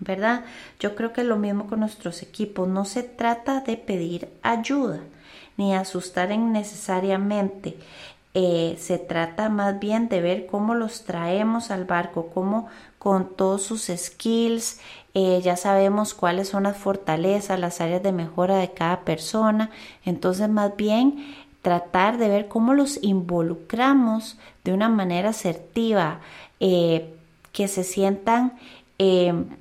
¿Verdad? 0.00 0.44
Yo 0.80 0.94
creo 0.94 1.12
que 1.12 1.20
es 1.20 1.26
lo 1.26 1.36
mismo 1.36 1.66
con 1.66 1.80
nuestros 1.80 2.22
equipos. 2.22 2.66
No 2.68 2.84
se 2.86 3.02
trata 3.02 3.60
de 3.60 3.76
pedir 3.76 4.28
ayuda 4.42 5.00
ni 5.58 5.74
asustar 5.74 6.32
innecesariamente. 6.32 7.76
Eh, 8.34 8.76
se 8.78 8.98
trata 8.98 9.48
más 9.48 9.80
bien 9.80 10.08
de 10.08 10.20
ver 10.20 10.46
cómo 10.46 10.74
los 10.74 11.04
traemos 11.04 11.70
al 11.70 11.86
barco, 11.86 12.30
cómo 12.32 12.68
con 12.98 13.34
todos 13.34 13.62
sus 13.62 13.90
skills, 13.94 14.80
eh, 15.14 15.40
ya 15.42 15.56
sabemos 15.56 16.14
cuáles 16.14 16.48
son 16.48 16.64
las 16.64 16.76
fortalezas, 16.76 17.58
las 17.58 17.80
áreas 17.80 18.02
de 18.02 18.12
mejora 18.12 18.58
de 18.58 18.70
cada 18.72 19.00
persona, 19.00 19.70
entonces 20.04 20.48
más 20.48 20.76
bien 20.76 21.34
tratar 21.62 22.18
de 22.18 22.28
ver 22.28 22.48
cómo 22.48 22.74
los 22.74 23.02
involucramos 23.02 24.38
de 24.62 24.72
una 24.74 24.88
manera 24.88 25.30
asertiva, 25.30 26.20
eh, 26.60 27.14
que 27.52 27.66
se 27.66 27.82
sientan 27.82 28.58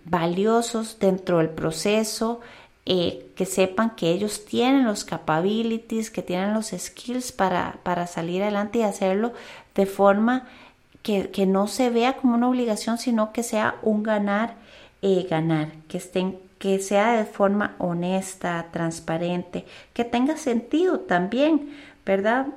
valiosos 0.05 0.97
dentro 0.99 1.37
del 1.37 1.49
proceso, 1.49 2.41
eh, 2.89 3.27
que 3.35 3.45
sepan 3.45 3.97
que 3.97 4.11
ellos 4.11 4.45
tienen 4.45 4.85
los 4.85 5.03
capabilities, 5.03 6.09
que 6.09 6.21
tienen 6.21 6.53
los 6.53 6.67
skills 6.67 7.33
para, 7.33 7.79
para 7.83 8.07
salir 8.07 8.41
adelante 8.41 8.79
y 8.79 8.83
hacerlo 8.83 9.33
de 9.75 9.85
forma 9.85 10.47
que, 11.03 11.29
que, 11.29 11.45
no 11.45 11.67
se 11.67 11.89
vea 11.89 12.15
como 12.15 12.35
una 12.35 12.47
obligación, 12.47 12.97
sino 12.97 13.33
que 13.33 13.43
sea 13.43 13.75
un 13.81 14.03
ganar, 14.03 14.55
eh, 15.01 15.27
ganar, 15.29 15.73
que 15.89 15.97
estén 15.97 16.39
que 16.59 16.79
sea 16.79 17.17
de 17.17 17.25
forma 17.25 17.75
honesta, 17.77 18.67
transparente, 18.71 19.65
que 19.93 20.05
tenga 20.05 20.37
sentido 20.37 21.01
también, 21.01 21.75
¿verdad? 22.05 22.47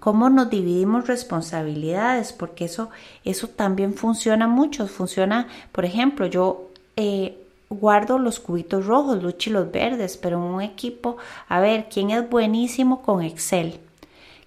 Cómo 0.00 0.28
nos 0.28 0.50
dividimos 0.50 1.06
responsabilidades, 1.06 2.32
porque 2.32 2.64
eso, 2.64 2.90
eso 3.24 3.46
también 3.48 3.94
funciona 3.94 4.48
mucho. 4.48 4.88
Funciona, 4.88 5.46
por 5.70 5.84
ejemplo, 5.84 6.26
yo 6.26 6.68
eh, 6.96 7.39
guardo 7.70 8.18
los 8.18 8.40
cubitos 8.40 8.86
rojos, 8.86 9.22
los 9.22 9.38
verdes, 9.70 10.16
pero 10.16 10.38
en 10.38 10.42
un 10.42 10.60
equipo, 10.60 11.16
a 11.48 11.60
ver, 11.60 11.88
¿quién 11.88 12.10
es 12.10 12.28
buenísimo 12.28 13.00
con 13.00 13.22
Excel? 13.22 13.80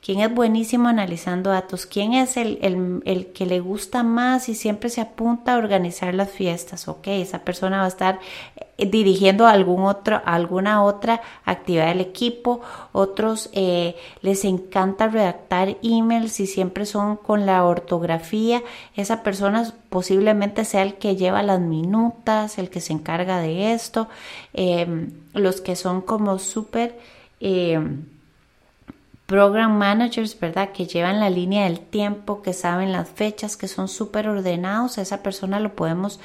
¿Quién 0.03 0.19
es 0.19 0.35
buenísimo 0.35 0.89
analizando 0.89 1.51
datos? 1.51 1.85
¿Quién 1.85 2.11
es 2.13 2.35
el, 2.35 2.59
el, 3.05 3.27
que 3.27 3.45
le 3.45 3.61
gusta 3.61 4.03
más 4.03 4.49
y 4.49 4.53
siempre 4.53 4.89
se 4.89 4.99
apunta 4.99 5.53
a 5.53 5.57
organizar 5.57 6.13
las 6.13 6.29
fiestas? 6.29 6.89
Ok, 6.89 7.07
esa 7.07 7.39
persona 7.45 7.77
va 7.77 7.85
a 7.85 7.87
estar 7.87 8.19
eh, 8.77 8.85
dirigiendo 8.85 9.47
algún 9.47 9.85
otro, 9.85 10.21
alguna 10.25 10.83
otra 10.83 11.21
actividad 11.45 11.87
del 11.87 12.01
equipo. 12.01 12.59
Otros 12.91 13.49
eh, 13.53 13.95
les 14.21 14.43
encanta 14.43 15.07
redactar 15.07 15.77
emails 15.81 16.37
y 16.41 16.47
siempre 16.47 16.85
son 16.85 17.15
con 17.15 17.45
la 17.45 17.63
ortografía. 17.63 18.61
Esa 18.97 19.23
persona 19.23 19.73
posiblemente 19.87 20.65
sea 20.65 20.81
el 20.81 20.95
que 20.95 21.15
lleva 21.15 21.43
las 21.43 21.61
minutas, 21.61 22.57
el 22.57 22.69
que 22.69 22.81
se 22.81 22.91
encarga 22.91 23.39
de 23.39 23.71
esto. 23.71 24.09
Em, 24.53 25.11
los 25.33 25.61
que 25.61 25.77
son 25.77 26.01
como 26.01 26.39
súper... 26.39 26.99
Em, 27.39 28.12
program 29.34 29.80
managers, 29.80 30.39
¿verdad? 30.39 30.69
Que 30.74 30.86
llevan 30.86 31.19
la 31.19 31.32
línea 31.32 31.63
del 31.63 31.80
tiempo, 31.80 32.43
que 32.43 32.54
saben 32.54 32.91
las 32.91 33.10
fechas, 33.10 33.58
que 33.58 33.67
son 33.67 33.88
súper 33.88 34.28
ordenados. 34.28 35.00
Esa 35.00 35.24
persona 35.24 35.60
lo 35.60 35.76
podemos 35.76 36.19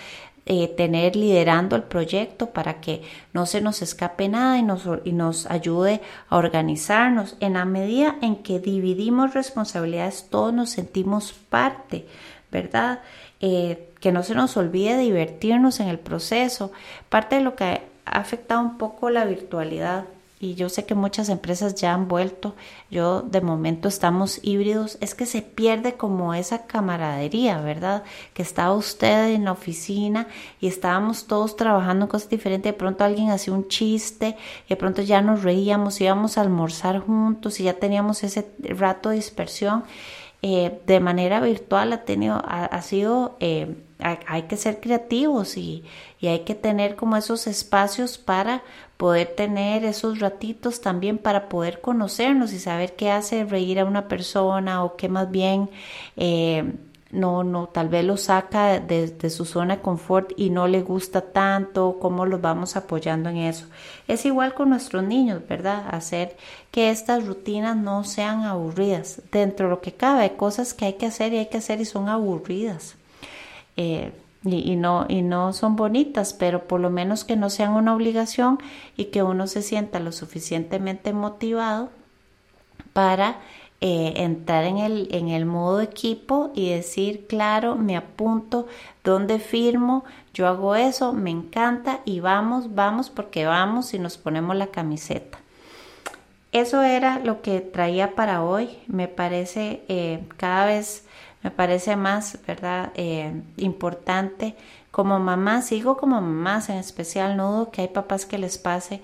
eh, 0.44 0.68
tener 0.76 1.16
liderando 1.16 1.74
el 1.74 1.84
proyecto 1.84 2.50
para 2.50 2.82
que 2.82 3.00
no 3.32 3.46
se 3.46 3.62
nos 3.62 3.80
escape 3.80 4.28
nada 4.28 4.58
y 4.58 4.62
nos, 4.62 4.86
y 5.06 5.12
nos 5.12 5.46
ayude 5.46 6.02
a 6.28 6.36
organizarnos. 6.36 7.38
En 7.40 7.54
la 7.54 7.64
medida 7.64 8.16
en 8.20 8.36
que 8.42 8.60
dividimos 8.60 9.32
responsabilidades, 9.32 10.26
todos 10.28 10.52
nos 10.52 10.68
sentimos 10.68 11.32
parte, 11.32 12.06
¿verdad? 12.52 13.00
Eh, 13.40 13.88
que 14.00 14.12
no 14.12 14.22
se 14.22 14.34
nos 14.34 14.54
olvide 14.58 14.98
divertirnos 14.98 15.80
en 15.80 15.88
el 15.88 15.98
proceso. 15.98 16.72
Parte 17.08 17.36
de 17.36 17.40
lo 17.40 17.56
que 17.56 17.64
ha 17.64 17.80
afectado 18.04 18.60
un 18.60 18.76
poco 18.76 19.08
la 19.08 19.24
virtualidad 19.24 20.04
y 20.40 20.54
yo 20.54 20.68
sé 20.68 20.84
que 20.86 20.94
muchas 20.94 21.28
empresas 21.28 21.74
ya 21.74 21.92
han 21.92 22.06
vuelto, 22.06 22.54
yo 22.90 23.22
de 23.22 23.40
momento 23.40 23.88
estamos 23.88 24.38
híbridos, 24.42 24.96
es 25.00 25.14
que 25.14 25.26
se 25.26 25.42
pierde 25.42 25.94
como 25.94 26.32
esa 26.34 26.66
camaradería, 26.66 27.60
¿verdad? 27.60 28.04
Que 28.34 28.42
estaba 28.42 28.74
usted 28.74 29.32
en 29.34 29.44
la 29.44 29.52
oficina 29.52 30.28
y 30.60 30.68
estábamos 30.68 31.26
todos 31.26 31.56
trabajando 31.56 32.04
en 32.04 32.10
cosas 32.10 32.28
diferentes, 32.28 32.72
de 32.72 32.78
pronto 32.78 33.04
alguien 33.04 33.30
hacía 33.30 33.52
un 33.52 33.68
chiste, 33.68 34.36
de 34.68 34.76
pronto 34.76 35.02
ya 35.02 35.20
nos 35.20 35.42
reíamos, 35.42 36.00
íbamos 36.00 36.38
a 36.38 36.42
almorzar 36.42 37.00
juntos 37.00 37.58
y 37.60 37.64
ya 37.64 37.74
teníamos 37.74 38.22
ese 38.22 38.48
rato 38.60 39.08
de 39.08 39.16
dispersión. 39.16 39.84
Eh, 40.40 40.80
de 40.86 41.00
manera 41.00 41.40
virtual 41.40 41.92
ha 41.92 42.04
tenido, 42.04 42.40
ha, 42.44 42.80
sido, 42.82 43.36
eh, 43.40 43.74
hay, 43.98 44.42
que 44.42 44.56
ser 44.56 44.80
creativos 44.80 45.56
y, 45.56 45.82
y 46.20 46.28
hay 46.28 46.40
que 46.40 46.54
tener 46.54 46.94
como 46.94 47.16
esos 47.16 47.48
espacios 47.48 48.18
para 48.18 48.62
poder 48.96 49.34
tener 49.34 49.84
esos 49.84 50.20
ratitos 50.20 50.80
también 50.80 51.18
para 51.18 51.48
poder 51.48 51.80
conocernos 51.80 52.52
y 52.52 52.60
saber 52.60 52.94
qué 52.96 53.10
hace 53.10 53.44
reír 53.44 53.80
a 53.80 53.84
una 53.84 54.08
persona 54.08 54.84
o 54.84 54.96
qué 54.96 55.08
más 55.08 55.30
bien 55.30 55.70
eh, 56.16 56.72
no, 57.10 57.42
no, 57.42 57.68
tal 57.68 57.88
vez 57.88 58.04
lo 58.04 58.18
saca 58.18 58.80
de, 58.80 59.30
su 59.30 59.46
zona 59.46 59.76
de 59.76 59.82
confort 59.82 60.32
y 60.36 60.50
no 60.50 60.68
le 60.68 60.82
gusta 60.82 61.22
tanto, 61.22 61.96
cómo 62.00 62.26
los 62.26 62.40
vamos 62.40 62.76
apoyando 62.76 63.30
en 63.30 63.38
eso. 63.38 63.66
Es 64.08 64.26
igual 64.26 64.52
con 64.52 64.70
nuestros 64.70 65.04
niños, 65.04 65.40
¿verdad? 65.48 65.86
Hacer 65.90 66.36
que 66.70 66.90
estas 66.90 67.26
rutinas 67.26 67.76
no 67.76 68.04
sean 68.04 68.42
aburridas. 68.44 69.22
Dentro 69.32 69.66
de 69.66 69.70
lo 69.70 69.80
que 69.80 69.92
cabe, 69.92 70.22
hay 70.22 70.30
cosas 70.30 70.74
que 70.74 70.84
hay 70.84 70.92
que 70.94 71.06
hacer 71.06 71.32
y 71.32 71.38
hay 71.38 71.46
que 71.46 71.58
hacer 71.58 71.80
y 71.80 71.86
son 71.86 72.10
aburridas. 72.10 72.96
Eh, 73.76 74.12
y, 74.44 74.76
no, 74.76 75.06
y 75.08 75.22
no 75.22 75.52
son 75.52 75.76
bonitas, 75.76 76.32
pero 76.34 76.68
por 76.68 76.80
lo 76.80 76.90
menos 76.90 77.24
que 77.24 77.36
no 77.36 77.50
sean 77.50 77.72
una 77.72 77.94
obligación 77.94 78.58
y 78.96 79.06
que 79.06 79.22
uno 79.22 79.46
se 79.46 79.62
sienta 79.62 79.98
lo 79.98 80.12
suficientemente 80.12 81.12
motivado 81.12 81.90
para 82.92 83.40
eh, 83.80 84.14
entrar 84.16 84.64
en 84.64 84.78
el, 84.78 85.08
en 85.12 85.28
el 85.28 85.46
modo 85.46 85.80
equipo 85.80 86.50
y 86.52 86.70
decir, 86.70 87.26
claro, 87.28 87.76
me 87.76 87.96
apunto, 87.96 88.66
¿dónde 89.04 89.38
firmo? 89.38 90.04
Yo 90.34 90.48
hago 90.48 90.74
eso, 90.74 91.12
me 91.12 91.30
encanta 91.30 92.00
y 92.04 92.18
vamos, 92.18 92.74
vamos 92.74 93.08
porque 93.08 93.46
vamos 93.46 93.94
y 93.94 94.00
nos 94.00 94.18
ponemos 94.18 94.56
la 94.56 94.68
camiseta. 94.68 95.38
Eso 96.50 96.82
era 96.82 97.20
lo 97.20 97.40
que 97.40 97.60
traía 97.60 98.16
para 98.16 98.42
hoy. 98.42 98.78
Me 98.88 99.06
parece 99.06 99.84
eh, 99.88 100.24
cada 100.36 100.66
vez, 100.66 101.04
me 101.42 101.52
parece 101.52 101.94
más, 101.94 102.38
¿verdad? 102.46 102.90
Eh, 102.96 103.32
importante. 103.58 104.56
Como 104.90 105.20
mamá, 105.20 105.62
sigo 105.62 105.96
como 105.96 106.20
mamás 106.20 106.68
en 106.68 106.78
especial, 106.78 107.36
no 107.36 107.52
dudo 107.52 107.70
que 107.70 107.82
hay 107.82 107.88
papás 107.88 108.26
que 108.26 108.38
les 108.38 108.58
pase 108.58 109.02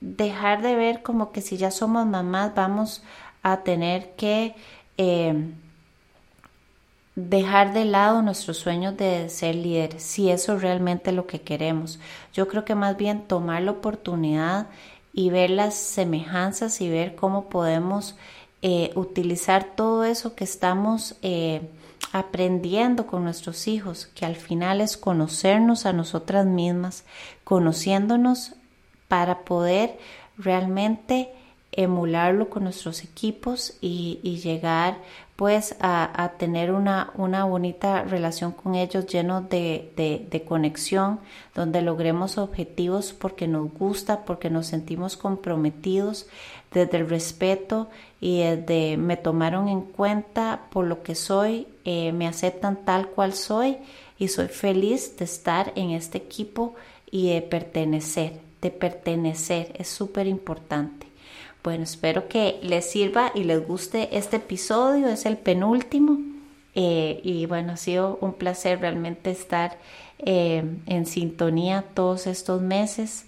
dejar 0.00 0.62
de 0.62 0.76
ver 0.76 1.02
como 1.02 1.32
que 1.32 1.40
si 1.40 1.56
ya 1.56 1.70
somos 1.70 2.06
mamás 2.06 2.54
vamos 2.54 3.02
a 3.42 3.58
tener 3.58 4.14
que 4.16 4.54
eh, 4.96 5.52
dejar 7.14 7.72
de 7.72 7.84
lado 7.84 8.22
nuestros 8.22 8.58
sueños 8.58 8.96
de 8.96 9.28
ser 9.28 9.56
líderes, 9.56 10.02
si 10.02 10.30
eso 10.30 10.54
es 10.54 10.62
realmente 10.62 11.10
lo 11.10 11.26
que 11.26 11.40
queremos. 11.40 11.98
Yo 12.32 12.46
creo 12.46 12.64
que 12.64 12.74
más 12.74 12.96
bien 12.96 13.22
tomar 13.22 13.62
la 13.62 13.72
oportunidad 13.72 14.68
y 15.12 15.30
ver 15.30 15.50
las 15.50 15.74
semejanzas 15.74 16.80
y 16.80 16.88
ver 16.88 17.16
cómo 17.16 17.48
podemos 17.48 18.16
eh, 18.62 18.92
utilizar 18.94 19.64
todo 19.74 20.04
eso 20.04 20.36
que 20.36 20.44
estamos 20.44 21.16
eh, 21.22 21.68
aprendiendo 22.12 23.06
con 23.06 23.24
nuestros 23.24 23.66
hijos, 23.66 24.06
que 24.14 24.24
al 24.24 24.36
final 24.36 24.80
es 24.80 24.96
conocernos 24.96 25.86
a 25.86 25.92
nosotras 25.92 26.46
mismas, 26.46 27.04
conociéndonos 27.42 28.54
para 29.08 29.40
poder 29.40 29.98
realmente 30.36 31.30
emularlo 31.72 32.48
con 32.48 32.64
nuestros 32.64 33.04
equipos 33.04 33.74
y, 33.80 34.40
llegar 34.42 34.98
pues 35.36 35.76
a, 35.80 36.32
tener 36.36 36.72
una, 36.72 37.12
una, 37.14 37.44
bonita 37.44 38.02
relación 38.02 38.50
con 38.50 38.74
ellos 38.74 39.06
lleno 39.06 39.42
de, 39.42 40.44
conexión, 40.48 41.20
donde 41.54 41.82
logremos 41.82 42.38
objetivos 42.38 43.12
porque 43.12 43.46
nos 43.46 43.72
gusta, 43.72 44.24
porque 44.24 44.50
nos 44.50 44.66
sentimos 44.66 45.16
comprometidos 45.16 46.26
desde 46.72 46.98
el 46.98 47.08
respeto 47.08 47.88
y 48.20 48.40
desde 48.40 48.96
me 48.96 49.16
tomaron 49.16 49.68
en 49.68 49.82
cuenta 49.82 50.62
por 50.70 50.84
lo 50.84 51.04
que 51.04 51.14
soy, 51.14 51.68
eh, 51.84 52.12
me 52.12 52.26
aceptan 52.26 52.84
tal 52.84 53.08
cual 53.08 53.34
soy 53.34 53.78
y 54.18 54.28
soy 54.28 54.48
feliz 54.48 55.16
de 55.16 55.24
estar 55.24 55.72
en 55.76 55.90
este 55.90 56.18
equipo 56.18 56.74
y 57.10 57.32
de 57.32 57.42
pertenecer 57.42 58.47
de 58.60 58.70
pertenecer. 58.70 59.72
Es 59.76 59.88
súper 59.88 60.26
importante. 60.26 61.06
Bueno, 61.62 61.84
espero 61.84 62.28
que 62.28 62.58
les 62.62 62.90
sirva 62.90 63.32
y 63.34 63.44
les 63.44 63.66
guste 63.66 64.16
este 64.16 64.36
episodio. 64.36 65.08
Es 65.08 65.26
el 65.26 65.36
penúltimo. 65.36 66.18
Eh, 66.74 67.20
y 67.24 67.46
bueno, 67.46 67.72
ha 67.72 67.76
sido 67.76 68.18
un 68.20 68.34
placer 68.34 68.80
realmente 68.80 69.30
estar 69.30 69.78
eh, 70.18 70.62
en 70.86 71.06
sintonía 71.06 71.84
todos 71.94 72.26
estos 72.26 72.62
meses. 72.62 73.26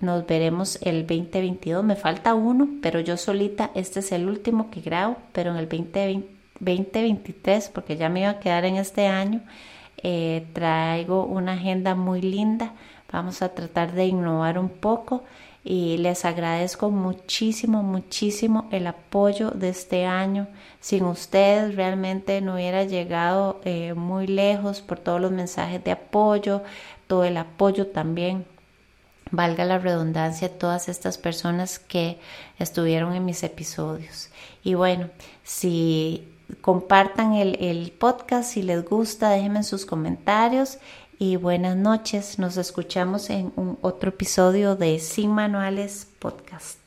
Nos 0.00 0.26
veremos 0.26 0.78
el 0.82 1.06
2022. 1.06 1.84
Me 1.84 1.96
falta 1.96 2.34
uno, 2.34 2.68
pero 2.82 3.00
yo 3.00 3.16
solita, 3.16 3.70
este 3.74 4.00
es 4.00 4.12
el 4.12 4.28
último 4.28 4.70
que 4.70 4.80
grabo, 4.80 5.16
pero 5.32 5.50
en 5.50 5.56
el 5.56 5.68
2023, 5.68 7.68
porque 7.68 7.96
ya 7.96 8.08
me 8.08 8.20
iba 8.20 8.30
a 8.30 8.40
quedar 8.40 8.64
en 8.64 8.76
este 8.76 9.08
año, 9.08 9.42
eh, 10.02 10.46
traigo 10.52 11.24
una 11.24 11.52
agenda 11.54 11.94
muy 11.94 12.20
linda 12.22 12.72
Vamos 13.14 13.42
a 13.42 13.50
tratar 13.50 13.92
de 13.92 14.06
innovar 14.06 14.58
un 14.58 14.68
poco 14.68 15.22
y 15.62 15.98
les 15.98 16.24
agradezco 16.24 16.90
muchísimo, 16.90 17.84
muchísimo 17.84 18.66
el 18.72 18.88
apoyo 18.88 19.52
de 19.52 19.68
este 19.68 20.04
año. 20.04 20.48
Sin 20.80 21.04
ustedes 21.04 21.76
realmente 21.76 22.40
no 22.40 22.54
hubiera 22.54 22.82
llegado 22.82 23.60
eh, 23.64 23.94
muy 23.94 24.26
lejos 24.26 24.80
por 24.80 24.98
todos 24.98 25.20
los 25.20 25.30
mensajes 25.30 25.84
de 25.84 25.92
apoyo, 25.92 26.64
todo 27.06 27.22
el 27.22 27.36
apoyo 27.36 27.86
también. 27.86 28.46
Valga 29.30 29.64
la 29.64 29.78
redundancia, 29.78 30.48
todas 30.58 30.88
estas 30.88 31.16
personas 31.16 31.78
que 31.78 32.18
estuvieron 32.58 33.14
en 33.14 33.24
mis 33.24 33.44
episodios. 33.44 34.30
Y 34.64 34.74
bueno, 34.74 35.08
si 35.44 36.28
compartan 36.62 37.34
el, 37.34 37.54
el 37.60 37.92
podcast, 37.92 38.50
si 38.50 38.62
les 38.62 38.84
gusta, 38.84 39.30
déjenme 39.30 39.62
sus 39.62 39.86
comentarios 39.86 40.78
y 41.24 41.36
buenas 41.36 41.76
noches. 41.76 42.38
Nos 42.38 42.56
escuchamos 42.58 43.30
en 43.30 43.52
un 43.56 43.78
otro 43.80 44.10
episodio 44.10 44.76
de 44.76 44.98
Sin 44.98 45.30
Manuales 45.30 46.06
Podcast. 46.18 46.83